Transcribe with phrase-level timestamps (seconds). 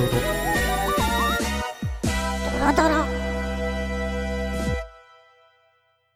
[0.00, 0.08] ド
[2.66, 2.72] ロ。
[2.74, 3.04] ドロ。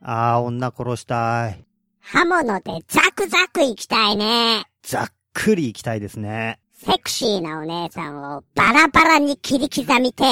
[0.02, 1.64] あー、女殺したい。
[2.00, 4.64] 刃物でザクザク行きたいね。
[4.82, 6.60] ざっくり行きたいですね。
[6.74, 10.24] セクシーなお姉さんをバラバラに切り刻みて、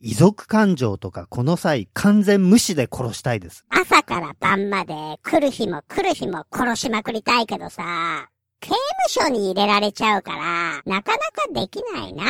[0.00, 3.64] 遺族感情とかこの際完全無視で殺したいです。
[3.68, 8.28] 朝から晩まで来る日も来る日も殺しまくりたいけどさ、
[8.60, 12.24] 刑務所に入れられちゃうから、なかなかできないな。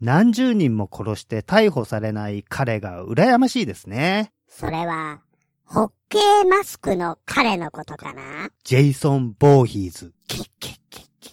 [0.00, 4.32] 何十人も殺して逮捕されない彼が羨ましいですね。
[4.48, 5.20] それは、
[5.64, 8.50] ホッケーマスクの彼のことかな？
[8.64, 10.12] ジェイソン・ボーヒーズ。
[10.26, 11.32] キッキッキッキッ。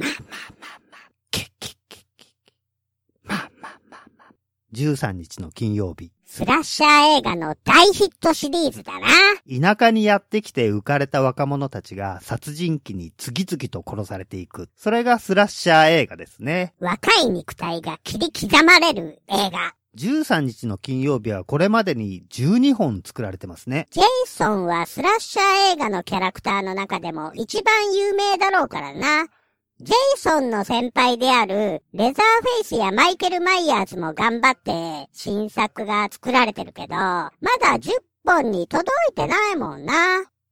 [0.00, 1.10] まあまあまあまあ。
[1.30, 2.28] キッキッキッキッ。
[3.24, 4.32] まあまあまあまあ。
[4.74, 6.10] 13日の金曜日。
[6.30, 9.08] スラッシャー映画の大ヒットシリーズだな。
[9.48, 14.68] 田舎にやってきて浮かれた若者たちが殺人鬼に次々と殺されていく。
[14.76, 16.74] それがスラッシャー映画ですね。
[16.80, 19.72] 若い肉体が切り刻まれる映画。
[19.96, 23.86] 13日の金曜日はこれまでに12本作られてますね。
[23.90, 29.28] ジェイソンはスラッシャー映画のキャラクターの中でも一番有名だろうからな。
[29.80, 37.92] ジェイソンの先輩であるレザーフェイスやマイケル・マイヤーズも頑張って新作が作られてるけど、まだ10
[38.26, 39.94] 本に届いてないもんな。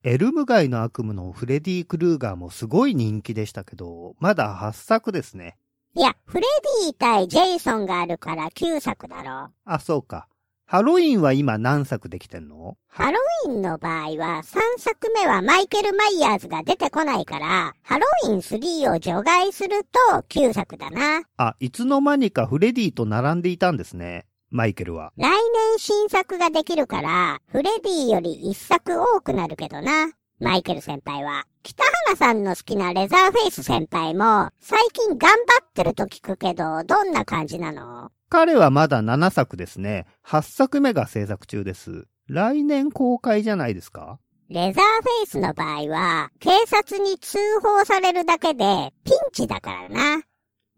[0.05, 5.57] エルム街の悪夢のフレディ・クルーガーもすごい人気でしたけど、まだ8作ですね。
[5.97, 6.47] いや、フレ
[6.85, 9.51] ディ対ジェイソンがあるから9作だろ。
[9.65, 10.29] あ、そうか。
[10.69, 12.77] ハロウィンは今何作できてんの？
[12.89, 21.23] ハロウィンの場合は3作目はマイケル・マイヤーズが出てこないから、ハロウィン3を除外すると9作だな。
[21.37, 24.27] あ、いつの間にかフレディと並んでいたんですね。
[24.51, 25.13] マイケルは。
[25.17, 30.11] 来年新作ができるから、フレディより1作多くなるけどな。
[30.41, 31.45] マイケル先輩は。
[31.63, 38.11] 北原さんの好きなレザーフェイス先輩も、最近頑張ってると聞くけど、どんな感じなの？
[38.29, 40.07] 彼はまだ7作ですね。
[40.27, 42.07] 8作目が制作中です。
[42.29, 44.19] 来年公開じゃないですか？
[44.49, 50.23] レザーフェイスの場合は、警察に通報されるだけでピンチだからな。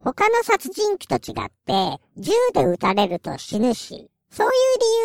[0.00, 4.53] 他の殺人鬼と違って、銃で撃たれると死ぬし、そういう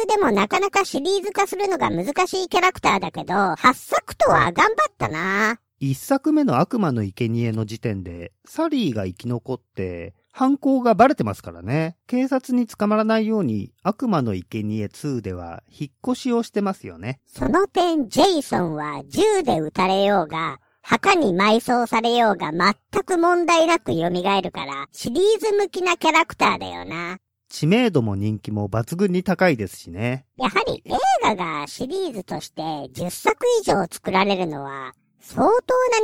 [0.07, 5.59] 理由でもなかなかシリーズ化するのが難しいキャラクターだけど、8作とは頑張ったな。
[5.81, 11.95] 1作目の悪魔の生贄の時点で、サリーが生き残って、犯行がバレてますからね。
[12.07, 17.19] 警察に捕まらないように、悪魔の生贄2では引っ越しをしてますよね。
[17.27, 27.19] その点、ジェイソンは銃で撃たれようが、墓に埋葬されようが全く問題なく蘇るから、シリーズ向きなキャラクターだよな。
[27.47, 30.25] 知名度も人気も抜群に高いですしね。
[30.37, 34.93] やはり映画がシリーズとして10作以上作られるのは
[35.23, 35.55] 相当な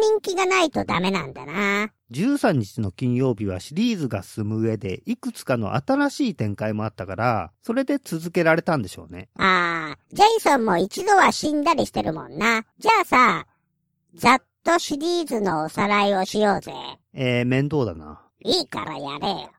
[0.01, 1.91] 人気がないとダメなんだな。
[2.11, 9.27] 13日の金曜日はシリーズが進む上で、いくつかの新しい展開もあったから、それで続けられたんでしょうね。
[9.37, 12.63] あー、ジェイソンも一度は死んだりしてるもんな。
[12.79, 13.45] じゃあさ、
[14.15, 16.71] ざっとシリーズのおさらいをしようぜ。
[17.13, 18.21] えー、面倒だな。
[18.39, 19.51] いいからやれよ。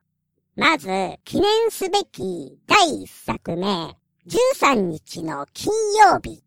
[0.56, 0.88] まず、
[1.25, 3.94] 記念すべき第1作目、
[4.27, 5.71] 13日の金
[6.10, 6.42] 曜日。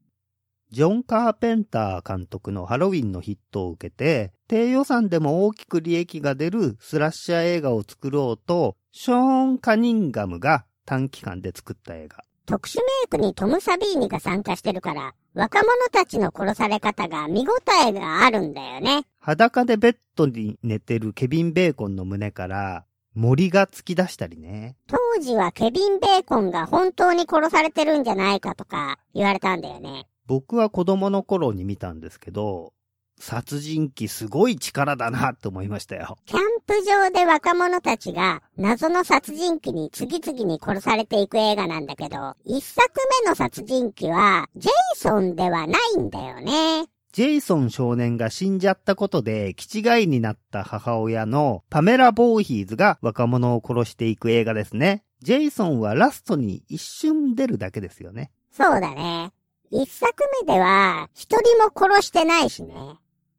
[0.74, 9.18] ジョン・カーペンター監督のハロウィンのヒットを受けて、低予算でも大きく利益が出るスラッシャー映画を作ろうと、ショー
[9.52, 12.24] ン・カニンガムが短期間で作った映画。
[12.48, 17.52] 特殊メイクにトム・サビーニが参加してるから、若者たちの殺され方が見応
[17.88, 19.06] えがあるんだよね。
[19.20, 24.76] 裸でベッドに寝てるケビン・ベーコンの胸から森が突き出したりね。
[24.88, 30.08] 当時はケビン・ベーコンが本当に殺されてるんじゃないかとか言われたんだよね。
[30.28, 32.74] 僕は子供の頃に見たんですけど、
[33.20, 36.18] 殺人鬼すごい力だなって思いましたよ。
[36.26, 42.90] キャンプ場で若者たちが謎の殺人鬼に次々に殺されていく映画なんだけど、一作
[43.24, 46.88] 目の殺人鬼はジェイソンではないんだよね。
[47.14, 55.04] ジェイソン少年が死んじゃったことで、気違いになった母親のパメラ・ボーヒーズが若者を殺していく映画ですね。
[55.22, 58.32] ジェイソンはラストに一瞬出るだけですよね。
[58.52, 59.32] そうだね。
[59.76, 60.14] 一作
[60.46, 62.76] 目では一人も殺してないしね。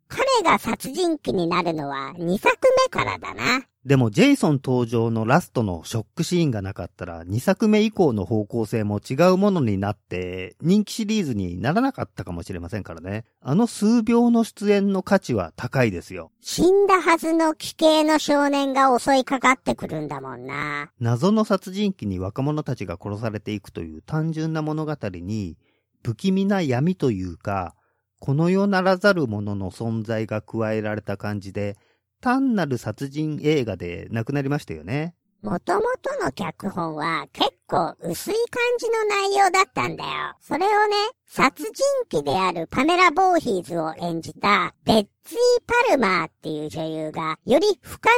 [0.08, 3.62] 彼が殺人鬼になるのは二作目からだな。
[3.84, 13.24] でもジェイソン登場のラストのショックシーンがなかったら2作目以降の方向性も違うものになって人気シリーズにならなかったかもしれませんからね。
[13.40, 16.32] あの数秒の出演の価値は高いですよ。
[16.40, 20.90] 死んだはずの奇形の少年が襲いかかってくるんだもんな。
[20.98, 25.56] 謎の殺人鬼に若者たちが殺されていくという単純な物語に
[26.04, 27.74] 不気味な闇というか、
[28.20, 31.76] この世ならざる者の存在が加えられた感じで、
[32.20, 35.14] 単なる殺人映画でなくなりましたよね。
[35.42, 40.10] もともとの脚本は結構薄い感じの内容だったんだよ。
[40.40, 40.96] それをね、
[41.26, 48.10] 殺人鬼であるパメラ・ボーヒーズを演じたベッツィ・パルマーっていう女優がより深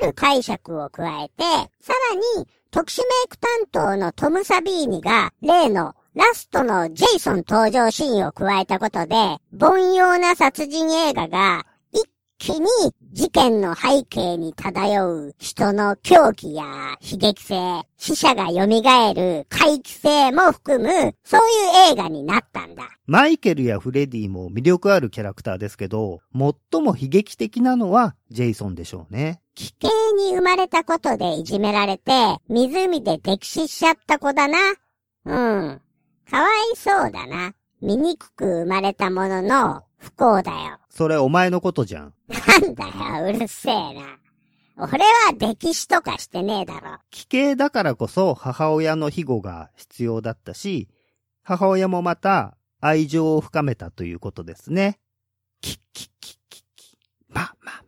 [0.00, 1.44] みのある解釈を加えて、
[1.80, 9.14] さらに特殊メイク担当のトム・サビーニが例のラストのジェイソン登場シーンを加えたことで、
[9.54, 11.66] 凡庸な殺人映画が
[12.38, 12.66] 気に
[13.12, 16.64] 事件の背景に漂う人の狂気や
[17.00, 18.66] 悲劇性、死者が蘇
[19.14, 21.40] る回帰性も含む、そう
[21.88, 22.88] いう映画になったんだ。
[23.06, 29.40] マイケルやフレディも魅力あるキャラクターですけど、最も悲劇的なのはジェイソンでしょうね。
[29.54, 32.12] 奇形に生まれたことでいじめられて、
[32.48, 34.58] 湖で溺死しちゃった子だな。
[35.24, 35.80] うん。
[36.30, 37.54] かわいそうだな。
[37.80, 40.78] 醜く生まれたものの不幸だよ。
[40.90, 42.14] それお前のことじゃん。
[42.28, 42.84] なんだ
[43.20, 44.18] よ、うるせえな。
[44.78, 46.98] 俺は歴史とかしてねえだろ。
[47.10, 50.88] 奇形だからこそ母親の庇護が必要だったし、
[51.42, 54.98] 母親もまた愛情を深めたということですね。
[55.60, 57.85] キッキッキッキッキまあまあまあまあまあ。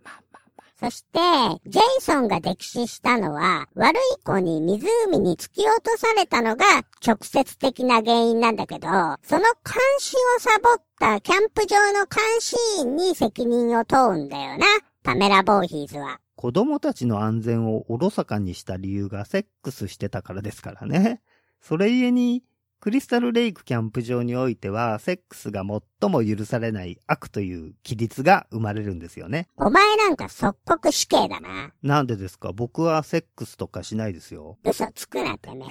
[0.81, 1.19] そして、
[1.67, 6.65] ジェイソンが溺死したのは、悪い子に湖に突き落とされたのが
[7.05, 14.67] 直接的な原因なんだけど、その監視をサボったキャンプ場の監視員に責任を問うんだよな、
[15.03, 16.21] パメラ・ボーヒーズは。
[16.37, 21.21] 子供たちの安全をおろそかにした理由がセックスしてたからですからね。
[21.61, 22.45] それゆえに、
[22.81, 25.65] クリスタルレイクキャンプ場においては、セックスが
[26.01, 29.49] 最も許されない悪という規律が生まれるんですよね。
[29.57, 31.73] お前なんか即刻死刑だな。
[31.83, 32.53] なんでですか？
[32.53, 34.59] 僕はセックスとかしないですよ。
[34.65, 35.67] 嘘つくなってね。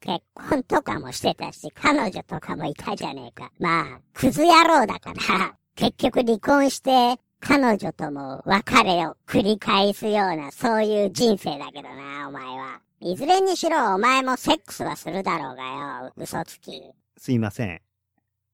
[0.00, 3.50] 結婚とかもしてたし、彼女とかもいたじゃねえか。
[3.58, 12.80] まあ、クズ野郎だから、結局離婚して、彼女とも別れを繰り返すような、そういう人生だけどな、お前は。
[13.00, 15.64] いずれにしろお前もセックスはするだろうが
[16.04, 16.80] よ、嘘つき。
[17.18, 17.82] すいません。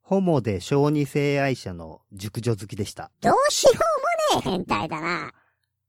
[0.00, 3.11] ホモで小児性愛者の熟女好きでした。
[3.20, 3.73] どうしよ
[4.32, 5.32] うもねえ変態だな。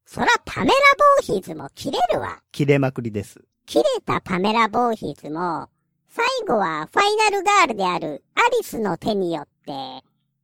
[0.06, 2.42] そらパメラ・ボーヒーズも切れるわ。
[2.52, 3.40] 切れまくりです。
[3.66, 5.70] 切れたパメラ・ボーヒーズも、
[6.10, 9.72] 最後はファイナルガールであるアリスの手によって、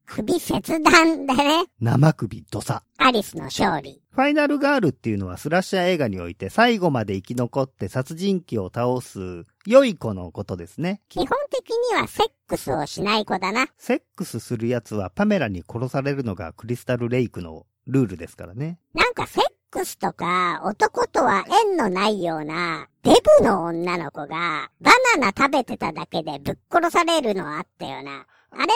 [0.06, 1.66] 首切断でね。
[1.80, 2.84] 生首ドサ。
[2.98, 4.02] アリスの勝利。
[4.12, 11.02] ファイナルガールっていうのはスラッシャー映画において最後まで生き残って殺人鬼を倒す良い子のことですね。
[11.10, 13.68] 基本的にはセックスをしない子だな。
[13.78, 18.80] セックスする奴はパメラに殺されるのがクリスタルレイクのルールですからね。
[18.94, 28.26] なんかセックスとか男とは縁のないようなデブの女の子がバナナ食べてただけでぶっ殺されるのあったよな。
[28.52, 28.70] あれは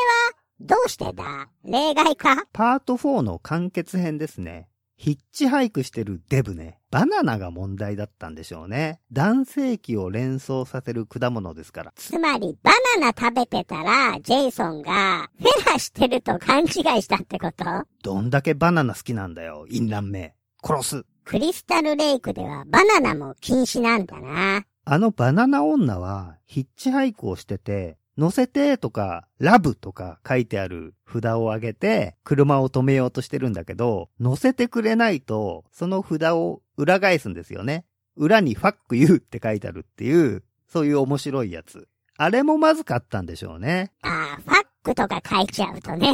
[0.61, 1.49] どうしてだ？
[1.63, 2.45] 例外か？
[2.51, 4.67] パート4の完結編ですね。
[4.97, 6.79] ヒッチハイクしてるデブね。
[6.91, 8.99] バナナが問題だったんでしょうね。
[9.13, 11.93] 男性器を連想させる果物ですから。
[11.95, 16.67] つまり、バナナ食べてたら、ジェイソンが、フェラしてると勘違い
[17.01, 17.63] したってこと？
[18.03, 20.35] どんだけバナナ好きなんだよ、淫乱め。
[20.61, 21.05] 殺す。
[21.23, 24.65] クリスタルレイクではバナナも禁止なんだな。
[24.83, 37.85] あのバナナ女は、ヒッチハイクをしてて、乗せてとか、ラブとか書いてある札を上げて、車を止めようとしてるんだけど、乗せてくれないと、その札を裏返すんですよね。
[38.17, 41.87] 裏にファックユーって書いてあるっていう、そういう面白いやつ。
[42.17, 43.93] あれもまずかったんでしょうね。
[44.01, 46.13] ああ、ファックとか書いちゃうとね。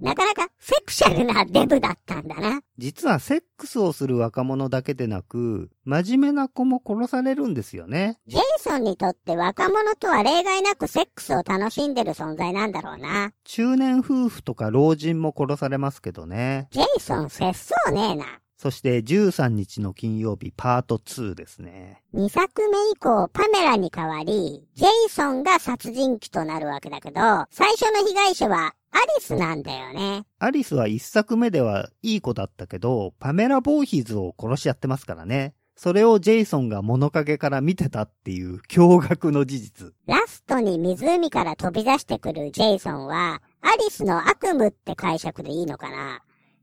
[0.00, 2.60] なかなかセクシャルなデブだったんだな。
[2.76, 8.20] 実はセックスをする若者だけでなく、真面目な子も殺されるんですよね。
[8.28, 13.32] ジェイソンにとって若者とは例外なくセックスを楽しんでる存在なんだろうな。
[13.42, 16.68] 中年夫婦とか老人も殺されますけどね。
[16.70, 18.24] ジェイソン節操ねえな。
[18.60, 22.02] そして13日の金曜日パート2ですね。
[22.12, 27.20] 2作目以降パメラに代わり、ジェイソンが殺人鬼となるわけだけど、
[27.52, 30.24] 最初の被害者はアリスなんだよね。
[30.38, 35.54] アリスは一作目ではいい子だったけど、パメラ・ボーヒーズを殺し合ってますからね。
[35.76, 39.92] それをジェイソンが物陰から見てたっていう驚愕の事実。
[40.06, 46.22] ラストに湖から飛び出してくるジェイソンは、アリスの悪夢って解釈でいいのかな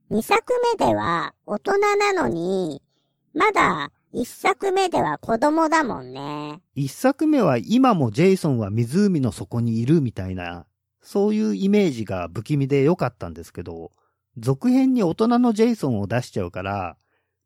[0.09, 2.81] 二作目では大人なのに、
[3.33, 6.61] まだ一作目では子供だもんね。
[6.75, 10.65] 一作目は今もジェイソンは湖の底にいるみたいな
[11.05, 13.91] そういうイメージが不気味で良かったんですけど、
[14.37, 16.97] 続編に大人のジェイソンを出しちゃうから、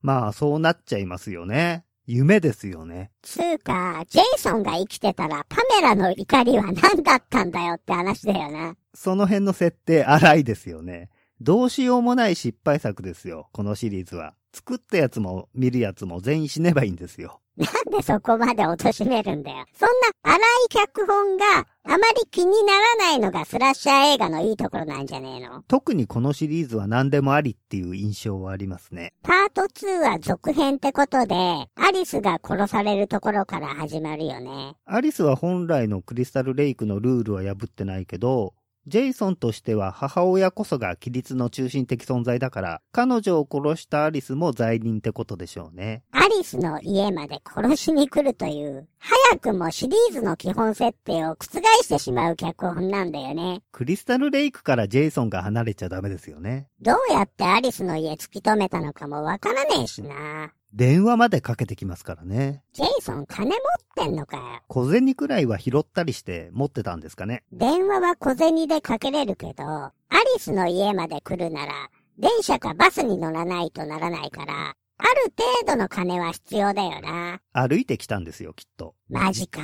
[0.02, 1.84] まあそうなっちゃいますよね。
[2.06, 3.12] 夢ですよね。
[3.22, 8.76] つうか、ジェイソンが生きてたらパメラの怒りは何だったんだよって話だよな。
[8.96, 11.10] その辺の設定荒いですよね。
[11.42, 14.36] どうしようもない失敗作ですよ、このシリーズは。
[14.54, 17.42] 作ったやつも見るやつも全員死ねばいいんですよ。
[17.60, 19.66] なんでそこまで貶めるんだよ。
[19.74, 20.40] そんな荒い
[20.70, 21.46] 脚本が
[21.84, 25.64] あまり気にならないのがスラッシャー映画のいいところなんじゃねえの？
[25.68, 29.14] 特にこのシリーズは何でもありっていう印象はありますね。
[29.24, 34.76] パート2は続編ってことで、アリスが殺されるところから始まるよね。
[34.86, 38.54] アリスは本来のクリスタルレイクのルールは破ってないけど、
[38.90, 46.04] ジェイソンとしては母親こそが規律の中心的存在だから、彼女を殺したアリスも罪人ってことでしょうね。
[46.12, 53.62] アリスの家まで殺しに来るという、早くもシリーズの基本設定を覆してしまう脚本なんだよね。
[53.72, 56.68] クリスタルレイクからジェイソンが離れちゃダメですよね。
[56.82, 60.52] どうやってアリスの家突き止めたのかもわからねえしな。
[60.74, 62.64] 電話までかけてきますからね。
[62.74, 63.60] ジェイソン金持っ
[63.96, 64.44] てんのかよ。
[64.68, 67.44] 小銭くらいは拾ったりして持ってたんですかね。
[67.52, 69.92] 電話は小銭でかけれるけど、ア
[70.36, 75.34] リスの家まで来るなら、電車かバスに乗らないとならないから、ある
[75.66, 77.42] 程度の金は必要だよな。
[77.52, 78.94] 歩いてきたんですよ、きっと。
[79.10, 79.62] マジか。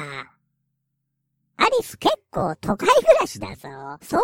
[1.58, 3.70] アリス結構都会暮らしだぞ。
[4.02, 4.22] 相当な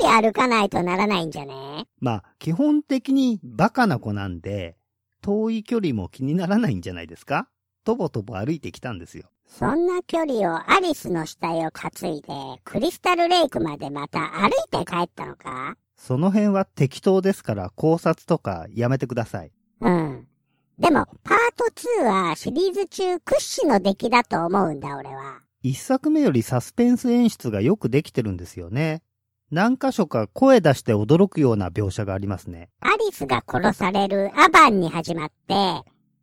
[0.00, 1.86] 距離歩かないとならないんじゃね？
[2.00, 4.77] まあ、基本的にバカな子なんで、
[5.22, 7.48] 遠い距離も気にならないんじゃないですか？
[7.84, 9.30] とぼとぼ歩いてきたんですよ。
[9.46, 12.28] そんな距離をアリスの死体を担いで、
[12.64, 15.76] クリスタルレイクまでまた歩いて帰ったのか？
[15.96, 19.52] その辺は適当ですから考察とかやめてください。
[19.80, 20.26] うん。
[20.78, 21.64] でも、パート
[22.02, 25.40] 2はシリーズ中屈指の出来だと思うんだ、俺は。
[25.62, 29.02] 一作目よりサスペンス演出がよくできてるんですよね。
[29.50, 32.68] 何箇所か声出して驚くような描写がありますね。
[32.80, 35.54] アリスが殺されるアバンに始まって、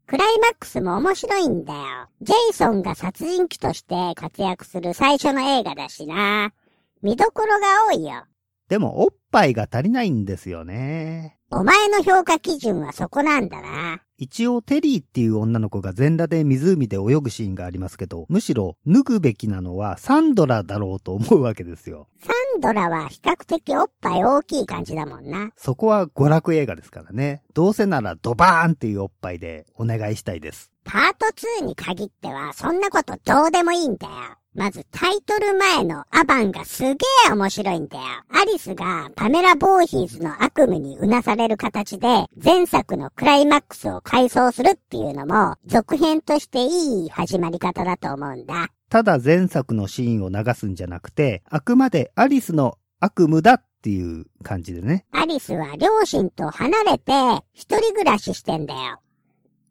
[0.06, 1.80] クライマックスも面白いんだよ。
[2.22, 6.54] ジェイソンが殺人鬼として活躍する最初の映画だしな。
[7.02, 8.26] 見どころが多いよ。
[8.70, 11.38] でもおっぱいが足りないんですよね。
[11.52, 14.02] お前の評価基準はそこなんだな。
[14.18, 22.08] 一応テリーっていう女の子が全裸で湖で泳ぐシーンがありますけど、むしろ脱ぐべきなのはサンドラだろうと思うわけですよ。
[22.20, 25.52] サンドラは比較的おっぱい大きい感じだもんな。
[25.58, 27.44] そこは娯楽映画ですからね。
[27.54, 30.72] どうせならドバーンっていうおっぱいでお願いしたいです。
[30.84, 31.28] パート
[31.62, 34.14] 2に限ってはそんなことどうでもいいんだよ。
[34.56, 36.90] まずタイトル前のアバンがすげ
[37.28, 38.04] え面白いんだよ。
[38.30, 42.08] アリスがパメラ・ボーヒーズの悪夢にうなされる形で
[42.42, 48.70] 前作のクライマックスを回想するっていうのも続編としていい始まり方だと思うんだ。
[48.90, 55.06] ただ前作のシーンを流すんじゃなくて、あくまでアリスの悪夢だっていう感じでね。
[55.12, 57.12] アリスは両親と離れて
[57.52, 59.00] 一人暮らししてんだよ。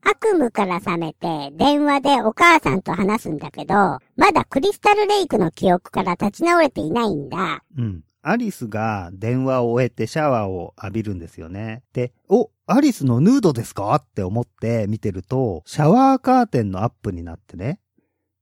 [0.05, 3.75] 悪夢から覚めて電話でお母さんと話すんだけど、
[4.17, 7.65] まだクリスタルレイクの記憶から立ち直れていないんだ。
[7.77, 8.05] うん。
[8.23, 11.83] アリスが電話を終えてシャワーを浴びるんですよね。
[11.93, 13.95] で、お、アリスのヌードですか？
[13.95, 17.81] って思って見てると、シャワーカーテンのアップになってね。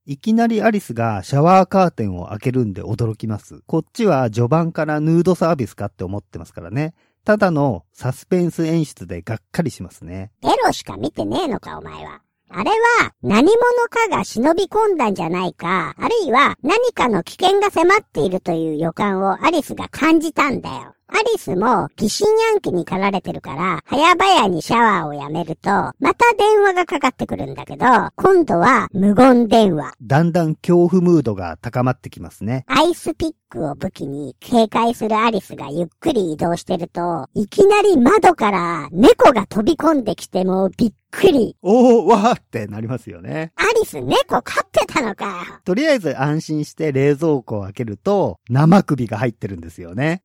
[0.05, 3.61] いきなりアリスがシャワーカーテンを開けるんで驚きます。
[3.67, 6.93] こっちは序盤からヌードサービスかって思ってますからね。
[7.25, 10.31] ただのサスペンス演出でがっかりしますね。
[10.43, 12.21] エロしか見てねえのか、お前は。
[12.49, 13.57] あれは何者
[13.89, 20.93] かが忍び込んだんじゃないか、あるいは何かの危険が迫っているという予感をアリスが感じたんだよ。
[21.07, 29.93] アリスも疑心暗鬼に駆られてるから、早々にシャワーをやめると、また電話がかかってくるんだけど、今度は無言電話。
[30.01, 32.65] だんだん恐怖ムードが高まってきますね。
[32.67, 41.55] アイスピックを武器に警戒するアリスがゆっくり移動してると、いきなり窓から猫が飛び込んできてもうびっくり。
[41.61, 43.51] おー、わーってなりますよね。
[43.55, 45.31] アリス猫飼ってたのかよ。
[45.63, 50.23] とりあえず安心して冷蔵庫を開けると、生首が入ってるんですよね。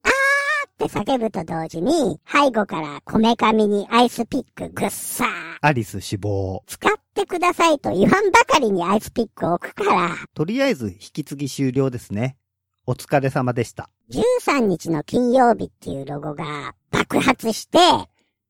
[0.85, 5.29] って叫ぶと同時に、背後からこめかみにアイスピックぐっさー。
[5.61, 6.63] アリス死亡。
[6.69, 12.37] 使ってくださいと言わんばかりにアイスピックを置くから、とりあえず引き継ぎ終了ですね。
[12.87, 13.91] お疲れ様でした。
[14.47, 17.79] 13日の金曜日っていうロゴが爆発して、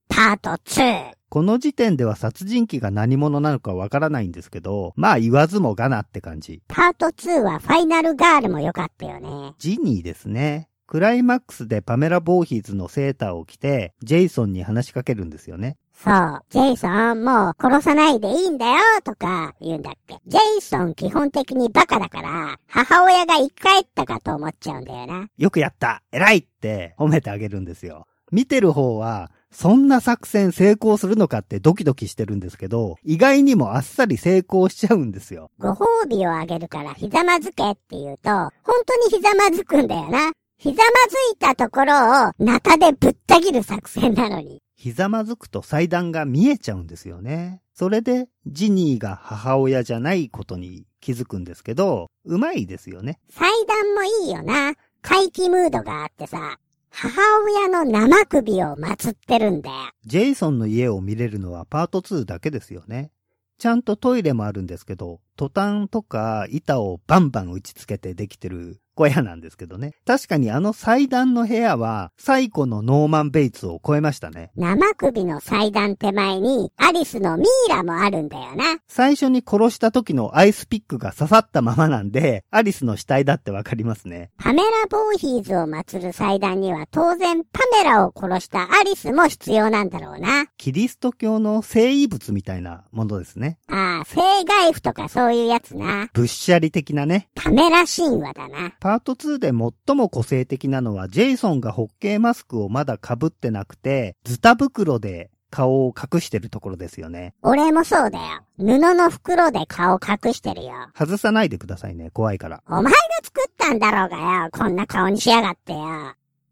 [0.09, 1.13] パート2。
[1.31, 6.63] この時点では殺人鬼が何者なのかわからないんですけど、まあ言わずもがなって感じ。
[6.69, 9.55] パート2はファイナルガールも良かったよね。
[9.59, 10.69] ジニーですね。
[10.89, 15.77] クライマックスでパメラ・ボーヒーズのセーターを着て、ジェイソンに話しかけるんですよね。
[15.93, 16.41] そう。
[16.49, 20.17] ジェイソン、もう殺さないでいいんだよ、とか言うんだっけ。
[20.27, 25.29] ジェイソン基本的にバカだから、母親が生き返ったかと思っちゃうんだよな。
[25.37, 28.07] よくやった偉いって褒めてあげるんですよ。
[28.33, 35.51] 見てる方は、そんな作戦成功するのかってドキドキしてるんですけど、意外にもあっさり成功しちゃうんですよ。
[35.59, 38.53] ご褒美をあげるからひざまずけって言うと、本
[38.87, 40.33] 当にひざまずくんだよな。
[40.61, 44.61] ひざまずいたところを中でぶった切る作戦なのに。
[44.75, 47.63] ひざまずくと祭壇が見えちゃうんですよね。
[47.75, 53.21] それで、ジニーが母親じゃないことに気づくんですけど、うまいですよね。
[53.31, 54.75] 祭壇もいいよな。
[55.01, 56.59] 怪奇ムードがあってさ、
[56.91, 59.77] 母親の生首を祀ってるんだよ。
[60.07, 63.13] ジェイソンの家を見れるのはパート2だけですよね。
[63.59, 69.95] ちゃんとトイレもあるんですけど、トタンとか板をバンバン打ち付けてできてる小屋なんですけどね。
[70.05, 74.51] 確かにあの祭壇の部屋は最古のノーマン・ベイツを超えましたね。
[74.57, 78.79] 生首の祭壇手前にアリスのミイラもあるんだよな。
[78.89, 84.31] 最初に殺した時のアイスピックが刺さったままなんで、アリスの死体だってわかりますね。
[84.37, 90.47] パメラ・ボーヒーズを祀る祭壇には当然パメラを殺したアリスも必要なんだろうな。
[90.57, 93.59] キリスト教の聖遺物みたいなものですね。
[93.69, 96.09] ああ、聖外符とかそういうやつな。
[96.13, 97.29] ブッシャリ的なね。
[97.37, 98.73] パメラ神話だな。
[98.89, 107.35] パート2で最も個性的なのは、ジェイソンがホッケーマスクをまだ被ってなくて、ズタ袋で顔を隠してるところですよね。
[107.43, 108.25] 俺もそうだよ。
[108.57, 110.73] 布の袋で顔隠してるよ。
[110.97, 112.09] 外さないでくださいね。
[112.15, 112.63] 怖いから。
[112.67, 112.91] お前が
[113.23, 114.49] 作ったんだろうがよ。
[114.53, 115.81] こんな顔にしやがってよ。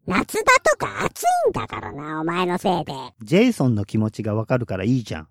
[0.05, 2.93] 夏場とか暑いんだからな、お前のせいで。
[3.23, 5.27] ジェイソンの気持ちがわかるからいいじゃん。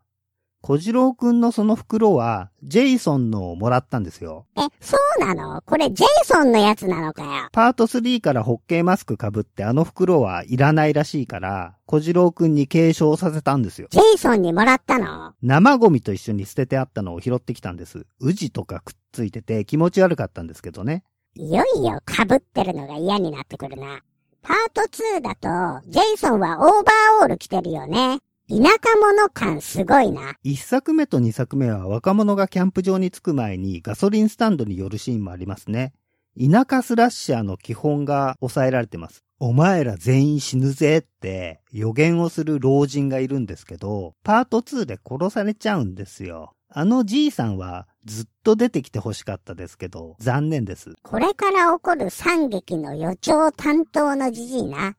[0.62, 4.46] 小次郎くんのその袋は、ジェイソンのをもらったんですよ。
[4.56, 5.62] え、そうなの？
[5.62, 7.48] これジェイソンのやつなのかよ。
[7.52, 13.86] パート3からホッケーマスク被ってあの袋はいらないらしいから、小次郎くんに継承させたんですよ。
[13.90, 15.34] ジェイソンにもらったの？
[15.40, 18.04] 生ゴミと一緒に捨ててあったのを拾ってきたんです。
[18.18, 21.04] ウジとかくっついてて気持ち悪かったんですけどね。
[21.36, 24.00] いよいよ被ってるのが嫌になってくるな。
[24.42, 28.20] パート2だと、ジェイソンはオーバーオール着てるよね。
[28.48, 30.36] 田舎者感すごいな。
[30.44, 35.92] 一作目と二作目は若者がキャンプ場に着く前にガソリンスタンドに寄るシーンもありますね。
[36.38, 39.24] 田舎スラッシャーの基本が抑えられてます。
[39.40, 46.52] お前ら全員死ぬぜって予言をする老人がいるんですけど、パート2で殺されちゃうんですよ。
[46.68, 50.94] あのじいさんはずっと出てきて欲しかったですけど、残念です。
[51.02, 54.94] これから起こる惨劇の予兆担当のじじいな。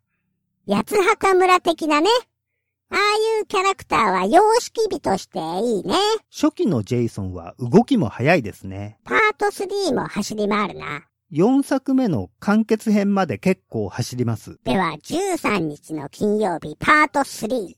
[0.67, 2.09] 八つ墓村的なね。
[2.89, 5.95] ああいうキャラクターは様式美としていいね。
[6.31, 8.97] 初期のジェイソンは動きも速いですね。
[9.03, 11.03] パート3も走り回るな。
[11.33, 14.57] 4作目の完結編まで結構走ります。
[14.63, 17.75] では、13日の金曜日、パート3。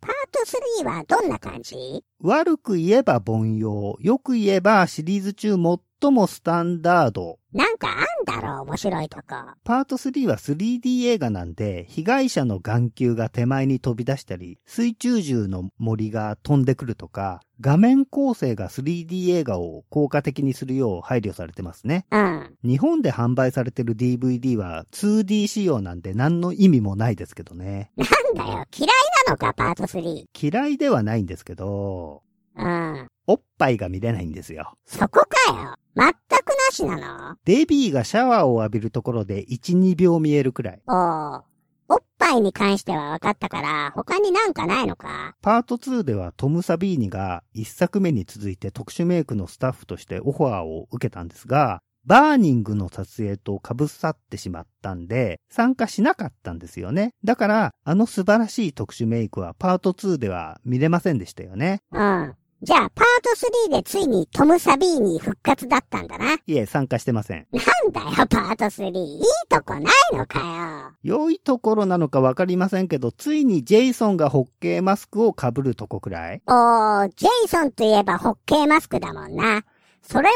[0.00, 0.40] パート
[0.82, 1.76] 3はどんな感じ？
[2.20, 5.56] 悪く言えば凡庸、よく言えばシリーズ中
[6.04, 7.38] 最もスタンダード。
[7.54, 9.24] なんかあんだろう、面白いとこ。
[9.64, 22.04] パート3は 3D 映画なんで、被害者の眼球が手前に飛び出したり、水中銃の森が飛んでくるとか、画面構成が 3D 映画を効果的にするよう配慮されてますね。
[22.10, 22.54] うん。
[22.62, 27.92] 日本で販売されてる DVD は 2D 仕様なんで何の意味もないですけどね。
[27.96, 28.88] なんだよ、嫌い
[29.26, 30.26] なのか、パート3。
[30.38, 32.22] 嫌いではないんですけど、
[32.56, 33.08] うん。
[33.26, 34.76] おっぱいが見れないんですよ。
[34.84, 35.76] そこかよ。
[35.96, 36.96] 全くなしな
[37.30, 37.36] の？
[37.44, 40.82] デビーがシャワーを浴びるところで1、2秒見えるくらい。
[40.86, 41.42] おー。
[41.86, 45.36] おっぱいに関しては分かったから、他になんかないのか？
[45.42, 57.12] パート2ではトム・サビーニが1作目に続いて特殊メイクのスタッフとしてオファーを受けたんですが、バーニングの撮影と被さってしまったんで、参加しなかったんですよね。
[57.24, 61.80] だから、あの素晴らしい特殊メイクはパート2では見れませんでしたよね。
[61.92, 62.34] うん。
[62.64, 66.38] じゃあ、パート3でついにトム・サビーニ復活だったんだな。
[66.46, 67.46] いえ、参加してません。
[67.52, 68.90] なんだよ、パート3。
[68.90, 76.36] いいとこないのか良いところなのかわかりませんけど、ついにジェイソンがホッケーマスクを被るとこくらい？
[76.36, 76.40] よ。
[76.46, 79.62] おー、ジェイソンといえばホッケーマスクだもんな。
[80.00, 80.34] それは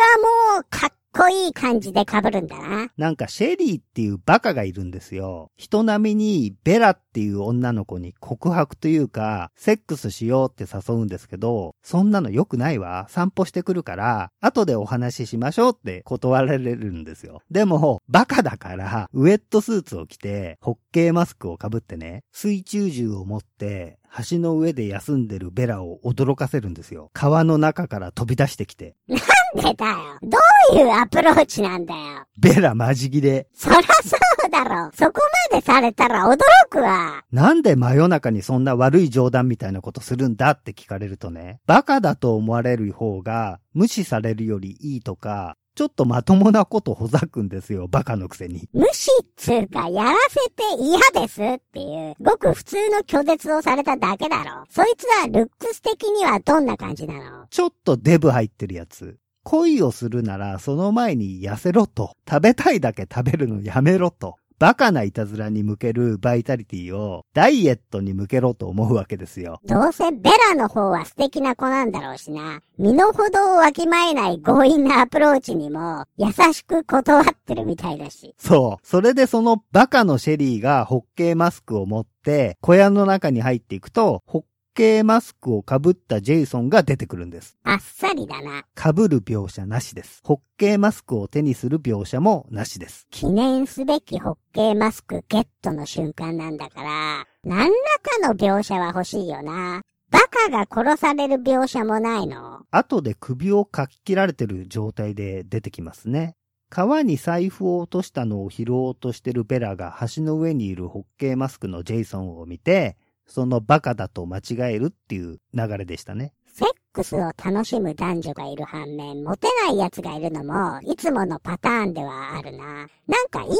[0.58, 2.92] もう、かっこいい感じで被るんだな。
[2.96, 5.50] なんかシェリーっていうバカがいるんですよ。
[5.56, 13.08] 人並みにベラっていう女の子に告白というか、セックスしようって誘うんですけど、そんなの良くないわ。
[13.10, 17.42] 散歩してくるから、後でお話ししましょうって断られるんですよ。
[17.50, 23.98] でも、バカだから、ウェットスーツを着て、ホッケーマスクをかぶってね、水中銃を持って、
[24.30, 27.10] 橋の上で休んでるベラを驚かせるんですよ。
[27.12, 28.96] 川の中から飛び出してきて。
[29.08, 29.18] なん
[29.56, 29.96] でだよ。
[30.22, 30.38] ど
[30.74, 32.26] ういうアプローチなんだよ。
[32.36, 33.48] ベラマジギレ。
[33.54, 34.90] そらそうだろ。
[34.94, 37.22] そこまでされたら驚くわ。
[37.32, 48.68] なんで真夜中にそんな悪い冗談みたいなことするんだって聞かれるとね、バカだと思われる方が無視されるよりいいとか、ちょっとまともなことほざくんですよ、バカのくせに。
[48.72, 54.64] 無視っつうか、やらせて嫌ですっていう、ごく普通の拒絶をされただけだろ。
[54.68, 57.46] そいつはルックス的にはどんな感じなの？
[57.46, 59.18] ちょっとデブ入ってるやつ。
[59.44, 62.16] 恋をするならその前に痩せろと。
[62.28, 64.34] 食べたいだけ食べるのやめろと。
[64.58, 69.60] バカないたずらに向けるバイタリティをダイエットに向けろと思うわけですよ。
[69.64, 72.60] どうせベラの方は素敵な子なんだろうしな。
[72.76, 78.34] 身の程をわきまえない強引なアプローチにも優しく断ってるみたいだし。
[78.36, 78.86] そう。
[78.86, 84.44] それでそのバカのシェリーがホッケーマスクを持って小屋の中に入っていくと、ホッ
[84.78, 87.58] ケーマスクを被ったジェイソンが出てくるんです。
[87.64, 88.64] あっさりだな。
[88.80, 90.20] 被る描写なしです。
[90.22, 93.08] ホッケーマスクを手にする描写もなしです。
[93.10, 97.74] 記念すべきホッケーマスクゲットの瞬間なんだから、何ら
[98.20, 99.82] かの描写は欲しいよな。
[100.12, 102.60] バカが殺される描写もないの。
[102.70, 106.36] 後で首をかき切られてる状態で出てきますね。
[106.70, 112.96] 川に財布を落としたのを拾おうとしてるベラが橋の上にいるホッケーマスクのジェイソンを見て、
[113.28, 116.32] そのバカだと間違えるっていう流れでしたね。
[116.52, 122.64] セックスを楽しむ男女がいる反面、モテない奴がいるのも、いつものパターンではあるな。
[123.06, 123.56] なんか印象に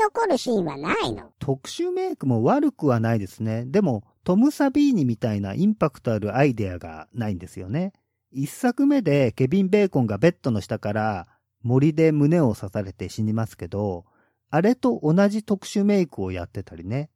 [0.00, 1.24] 残るシーンはないの？
[1.38, 3.66] 特殊メイクも悪くはないですね。
[3.66, 7.92] でも、トム・サビーニみたいなインパクトあるアイデアがないんですよね。
[8.32, 11.26] 一作目でケビン・ベーコンがベッドの下から
[11.62, 14.06] 森で胸を刺されて死にますけど、
[14.48, 17.10] あれと同じ特殊メイクをやってたりね。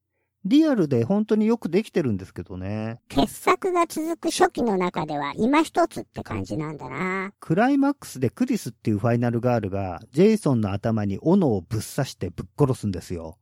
[0.44, 3.00] リアルで本当によくできてるんですけどね。
[3.08, 7.32] 傑作が続く初期の中では今一つって感じなんだな。
[7.40, 13.38] クライマックスでクリスっていうファイナルガールがジェイソンの頭に斧をぶっ刺してぶっ殺すんですよ。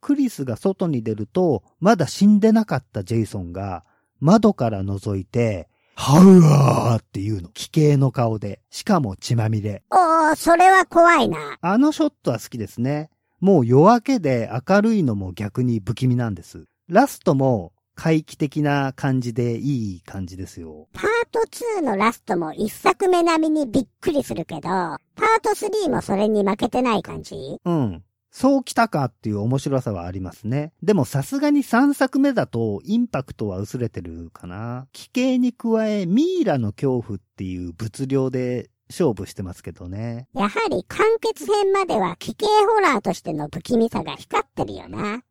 [0.00, 3.84] クリスが外に出ると、まだ死んでなかったジェイソンが
[4.20, 7.48] 窓から覗いて、ハウアーっていうの。
[7.50, 8.60] 奇形の顔で。
[8.68, 9.82] しかも血まみれ。
[9.90, 11.56] おー、それは怖いな。
[11.60, 13.10] あのショットは好きですね。
[13.44, 16.64] もう夜明けで明るいのも逆に不気味なんです。
[16.88, 20.88] ラストも怪奇的な感じでいい感じですよ。
[20.94, 21.40] パート
[21.80, 24.98] 2のラストも一作目並みにびっくりするけど、パー
[25.42, 27.36] ト3もそれに負けてない感じ？
[27.62, 28.02] うん。
[28.30, 30.72] そうきたかっていう面白さはありますね。
[30.82, 34.88] でもさすがに3作目だとインパクトは薄れてるかな。
[34.92, 38.70] 奇形に加えミイラの恐怖っていう物量で
[39.02, 40.28] 勝負してますけどね。
[40.34, 45.22] やはり完結編までは奇形ホラーとしての不気味さが光ってるよな。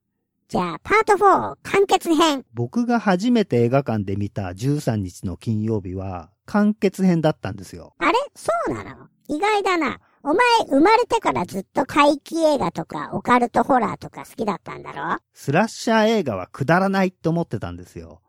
[0.49, 2.45] じゃあ、パート4、完結編。
[2.53, 7.95] 僕が初めて映画館で見た13日の金曜日は完結編だったんですよ。
[7.97, 8.13] あれ？
[8.35, 9.07] そうなの？
[9.29, 9.99] 意外だな。
[10.21, 10.37] お前、
[10.69, 15.17] 生まれてからずっと怪奇映画とかオカルトホラーとか好きだったんだろ？
[15.33, 18.21] スラッシャー映画はくだらないって思ってたんですよ。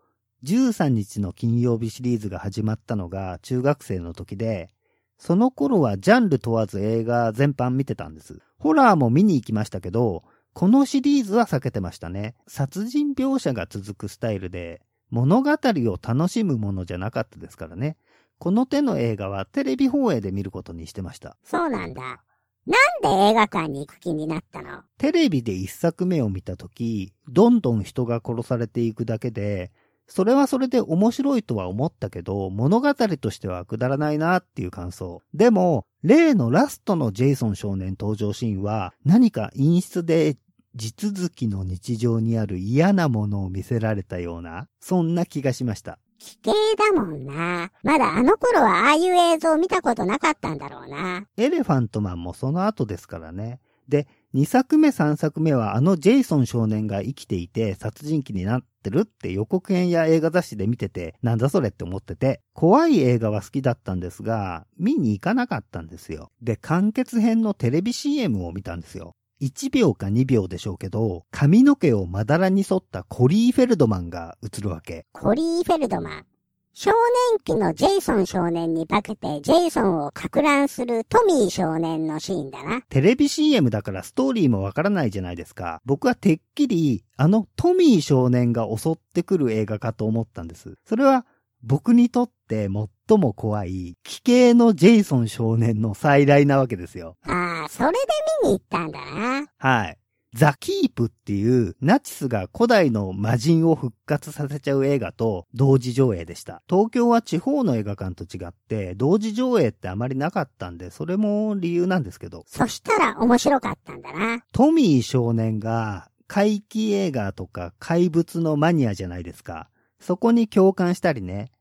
[0.44, 4.70] 13日の金曜日シリーズが始まったのが中学生の時で、
[5.18, 8.40] その頃はジャンル問わず映画全般見てたんです。
[8.58, 12.34] ホラーも見に行きましたけど、このシリーズは避けてましたね。
[12.46, 17.96] 殺人描写が続くスタイルで、物語を楽しむものじゃなかったですからね。
[18.38, 21.36] この手の映画はテレビ放映で見ることにしてました。
[21.44, 22.22] そうなんだ。
[22.66, 24.82] なんで映画館に行く気になったの？
[24.96, 29.70] テレビで一作目を見たとき、どんどん人が殺されていくだけで、
[30.06, 35.22] それはそれで面白いとは思ったけど、物語としてはくだらないなっていう感想。
[35.32, 40.36] でも、例のラストのジェイソン少年登場シーンは、何か陰湿で
[40.76, 45.98] 地続きの日常にある嫌なものを見せられたような、そんな気がしました。
[46.18, 47.70] 奇形だもんな。
[47.82, 51.26] まだあの頃はああいう映像見たことなかったんだろうな。
[51.36, 53.60] エレファントマンもその後ですからね。
[53.88, 66.30] で、2作目3作目はあのジェイソン少年が生きていて殺人鬼になってるって予告編や映画雑誌で見ててなんだそれって思ってて怖い映画は好きだったんですが見に行かなかったんですよ。
[66.42, 69.14] で、完結編のテレビ CM を見たんですよ。
[69.40, 75.06] 1秒か2秒でしょうけど、髪の毛をまだらに沿ったコリー・フェルドマンが映るわけ。
[75.12, 76.26] コリー・フェルドマン。
[76.76, 76.90] 少
[77.30, 82.82] 年期のジェイソン少年に化けてジェイソンをか乱するトミー少年のシーンだな。
[82.88, 85.80] テレビ CM だからストーリーもわからないじゃないですか。
[85.84, 90.74] 僕はてっきり、あのトミー少年が襲ってくる映画かと思ったんです。
[90.84, 91.24] それは
[91.62, 92.68] 僕にとって
[93.08, 97.16] 最も怖い、奇形のジェイソン少年の再来なわけですよ。
[97.22, 97.98] ああ、それで
[98.42, 99.46] 見に行ったんだな。
[99.58, 99.98] はい。
[100.34, 106.60] ザ・キープっていうナチスが古代の魔人を復活させちゃう映画と同時上映でした。
[106.68, 112.42] 東京は地方の映画館と違って同時上映ってあまりなかったんで、それも理由なんですけど。
[112.48, 114.44] そしたら面白かったんだな。
[114.50, 119.70] トミー少年が怪奇映画とか怪物のマニアじゃないですか。
[120.00, 121.52] そこに共感したりね。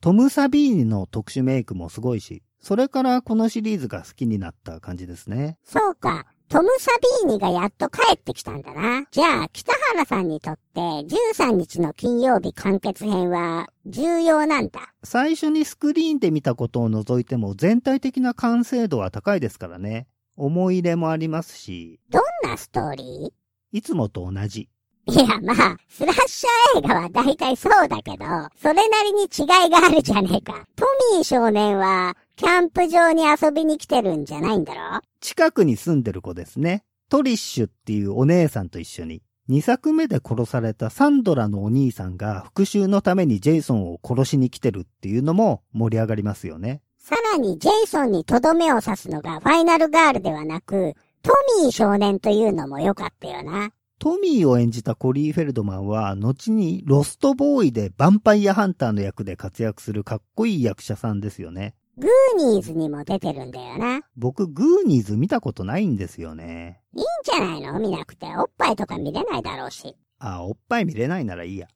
[0.00, 5.58] トム・サビーニの特殊メイクもすごいし、それからこのシリーズが好きになった感じですね。
[5.62, 6.26] そうか。
[6.48, 6.92] トム・サ
[7.24, 9.04] ビーニがやっと帰ってきたんだな。
[9.10, 14.92] じゃあ、北原さんにとって13日の金曜日完結編は重要なんだ。
[15.02, 20.06] 最初にスクリーンで見たことを除いても全体的な完成度は高いですからね。
[20.36, 23.32] 思い入れもありますし、どんなストーリ
[23.72, 24.68] いつもと同じ。
[25.08, 28.24] いや、まあ、スラッシャー映画は大体そうだけど、
[28.60, 30.66] それなりに違いがあるじゃねえか。
[30.74, 35.00] トミー少年は、キャンプ場に遊びに来てるんじゃないんだろ？
[35.20, 36.84] 近くに住んでる子ですね。
[37.08, 39.22] トリッシュっていうお姉さんと一緒に。
[39.48, 46.82] 2作目で殺されたサンドラのお兄さんが復讐のためにジェイソンを殺しに来てるっていうのも盛り上がりますよね。
[46.98, 53.70] さらに、ジェイソンにとどめを刺すのがファイナルガールではなく、トミー少年というのも良かったよな。
[53.98, 61.74] トミーを演じたコリー・フェルドマンは、後にロストボーイでヴァンパイアハンターの役で活躍するかっこいい役者さんですよね。
[61.98, 64.02] グーニーズにも出てるんだよな。
[64.16, 66.82] 僕、グーニーズ見たことないんですよね。
[66.94, 67.80] いいんじゃないの？
[67.80, 68.26] 見なくて。
[68.36, 69.96] おっぱいとか見れないだろうし。
[70.18, 71.68] あ、おっぱい見れないならいいや。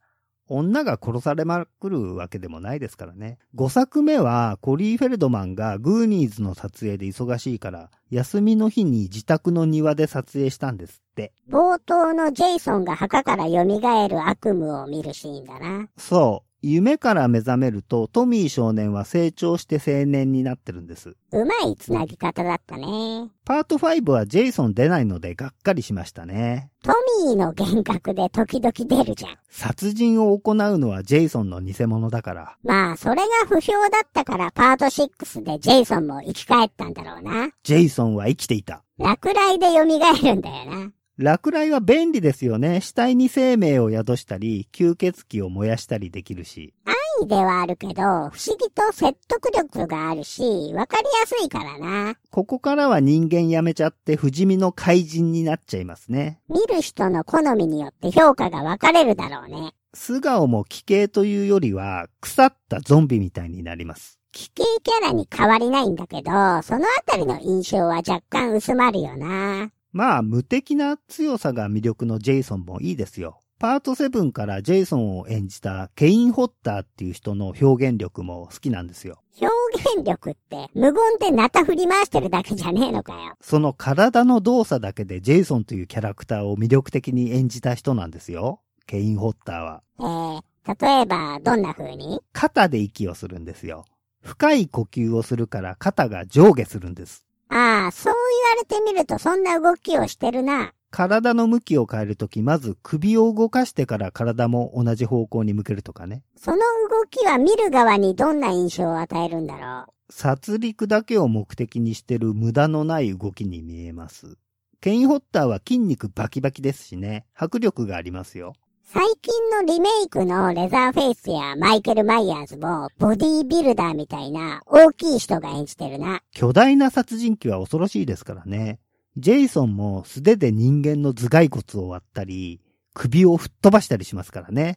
[0.50, 3.38] 女が殺されまくるわけでもないですからね。
[3.54, 11.32] 5作目はコリー・フェルドマンがグーニーズの撮影で忙しいから、休みの日に自宅の庭で撮影したんですって。
[11.48, 15.88] 冒頭のジェイソンが墓から蘇る悪夢を見るシーンだな。
[15.96, 16.49] そう。
[16.62, 21.16] 夢から目覚めるとトミー少年は成長して青年になってるんです。
[21.32, 23.30] うまい繋ぎ方だったね。
[23.46, 26.70] パート5はジェイソン出ないのでがっかりしましたね。
[26.82, 26.92] ト
[27.24, 29.36] ミーの幻覚で時々出るじゃん。
[29.48, 32.56] 殺人を行うのはジェイソンの偽物だから。
[32.62, 37.50] まあ、それが不評だったからパート6でジェイソンも生き返ったんだろうな。
[37.62, 38.82] ジェイソンは生きていた。
[38.98, 40.92] 落雷で蘇るんだよな。
[41.22, 42.80] 落雷は便利ですよね。
[42.80, 46.72] 死体に生命を宿したり、吸血鬼を燃やしたりできるし。
[46.86, 52.14] 安易ではあるけど、不思議と説得力があるし、わかりやすいからな。
[52.30, 56.40] ここからは人間やめちゃって不死身の怪人になっちゃいますね。
[56.48, 59.74] 見る人の好みによって評価が分かれるだろうね。
[59.92, 64.18] 素顔も奇形というよりは、腐ったゾンビみたいになります。
[64.32, 66.30] 奇形キャラに変わりないんだけど、
[66.62, 69.70] そのあたりの印象は若干薄まるよな。
[69.92, 73.40] まあ、無敵な強さが魅力のジェイソンもいいですよ。
[73.58, 79.20] パート7からジェイソンを演じたケイン・ホッターっていう人の表現力も好きなんですよ。
[79.38, 79.52] 表
[79.98, 83.34] 現力って無言でナタ振り回してるだけじゃねえのかよ。
[83.42, 88.62] その体の動作だけでジェイソンというキャラクターを魅力的に演じた人なんですよ。
[88.86, 89.82] ケイン・ホッターは。
[89.98, 92.22] えー、例えばどんな風に？
[92.32, 93.84] 肩で息をするんですよ。
[94.22, 97.26] 深い呼吸をするから肩が上下するんです。
[97.50, 100.72] ああ、そう言われてみるとそんな動きをしてるな。
[100.90, 106.22] 体の向きを変えるとき、まず首を動かしてから体も同じ方向に向けるとかね。
[106.36, 110.12] その動きは見る側にどんな印象を与えるんだろう。
[110.12, 114.36] 殺戮だけを目的にしてる無駄のない動きに見えます。
[114.80, 118.54] ケイン・ホッターは筋肉バキバキですしね、迫力がありますよ。
[118.92, 126.22] 最近のリメイクのレザーフェイスやマイケル・マイヤーズもボディービルダーみたいな大きい人が演じてるな。
[126.32, 128.80] 巨大な殺人鬼は恐ろしいですからね。
[129.16, 132.60] ジェイソンも素手で人間の頭蓋骨を割ったり、
[132.92, 134.76] 首を吹っ飛ばしたりしますからね。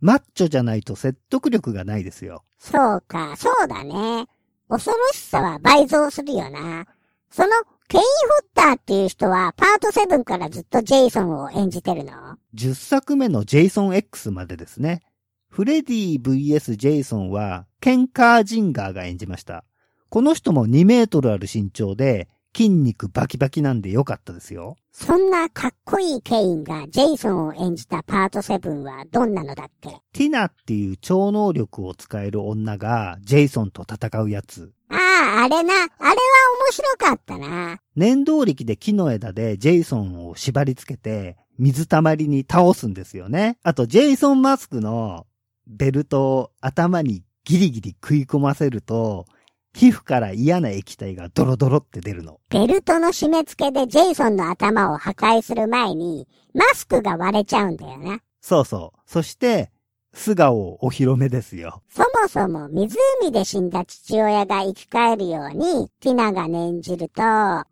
[0.00, 2.42] マッチョじゃないと説得力がないですよ。
[2.58, 4.26] そうか、そうだね。
[4.68, 6.84] 恐ろしさは倍増するよな。
[7.30, 7.50] その、
[7.92, 8.08] ケイン・ホッ
[8.54, 12.12] ターっていう人はパート7からずっとジェイソンを演じてるの
[12.54, 15.02] ？10作目のジェイソン X までですね。
[15.50, 19.64] フレディ VS ジェイソンは、ケン・カージンガーが演じました。
[20.08, 24.76] この人も2メートルある身長で、筋肉バキバキなんで良かったですよ。
[24.90, 29.90] そんなかっこいいケインがジェイソンを演じたパート7はどんなのだっけ？
[30.14, 34.72] ティナっていう超能力を使える女がジェイソンと戦うやつ。
[34.88, 35.74] ああ、あれな。
[35.74, 36.14] あれは
[36.60, 37.78] 面白かったな。
[37.96, 43.58] 念動力で木の枝でジェイソンを縛り付けて水たまりに倒すんですよね。
[43.62, 45.26] あとジェイソンマスクの
[45.66, 49.26] ベルトを頭にギリギリ食い込ませると
[49.74, 52.40] 皮膚から嫌な液体がドロドロって出るの。
[52.50, 58.20] ベルトの締め付けでジェイソンの頭を破壊する前に、マスクが割れちゃうんだよな。
[58.40, 59.00] そうそう。
[59.06, 59.70] そして
[60.14, 61.82] 素顔をお披露目ですよ。
[61.88, 67.22] そもそも湖で死んだ父親が生き返るように、ティナが念じると、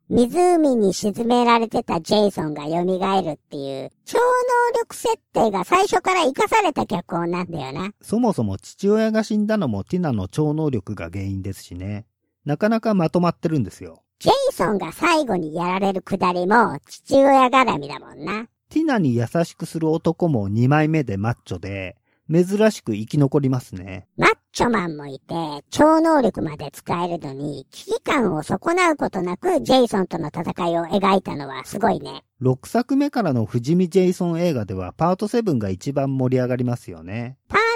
[0.09, 7.91] 湖に沈められてたジェイソンが蘇るっていう、超能力設定が最初から活かされた脚本なんだよな。
[8.01, 12.07] そもそも父親が死んだのもティナの超能力が原因ですしね。
[12.45, 14.03] なかなかまとまってるんですよ。
[14.19, 18.47] ジェイソンが最後にやられるくだりも父親絡みだもんな。
[18.71, 21.97] ティナに優しくする男も2枚目でマッチョで、
[22.31, 24.07] 珍しく生き残りますね。
[24.17, 25.35] マッチョマンもいて、
[25.71, 32.23] 超能力まで使えるのに、危機感を損なうことなく、ジェイソンとの戦いを描いたのはすごいね。
[32.41, 37.37] 6作目からの不死身ジェイソン映画ではパート7が一番盛り上がりますよね。
[37.49, 37.70] パー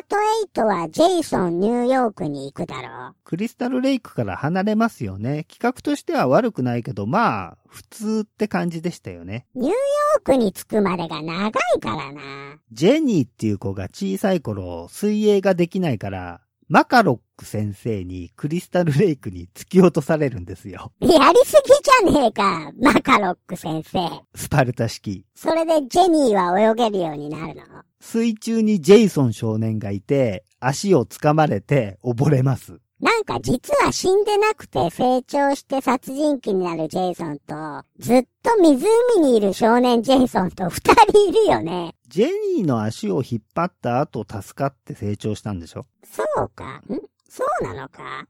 [0.55, 3.15] トトはジェイソンニューヨークに行くだろう。
[3.25, 5.45] クリスタルレイクから離れますよね。
[5.45, 9.47] 企画としては悪くないけど、まあ、普通って感じでしたよね。
[9.55, 12.23] ニューヨークに着くまでが長いからな。
[12.71, 20.93] ジェニーっていう子が小さい頃、水泳ができないから、マカロック先生にクリスタルレイクに突き落とされるんですよ。
[21.01, 21.63] やりす
[22.03, 23.99] ぎじゃねえか、マカロック先生。
[24.35, 25.27] スパルタ式。
[25.35, 27.63] それでジェニーは泳げるようになるの？
[28.01, 32.81] 水中にジェイソン少年がいて、足を掴まれて溺れます。
[33.01, 38.87] なんか実は死んでなくて成長して殺人鬼になるジェイソンと、ずっと湖
[39.21, 41.95] にいる少年ジェイソンと二人いるよね。
[42.09, 45.87] ジェニーの足を引っ張った後助かって成長したんでしょ？
[46.05, 46.83] そうか。
[46.89, 47.01] ん？
[47.29, 48.27] そうなのか？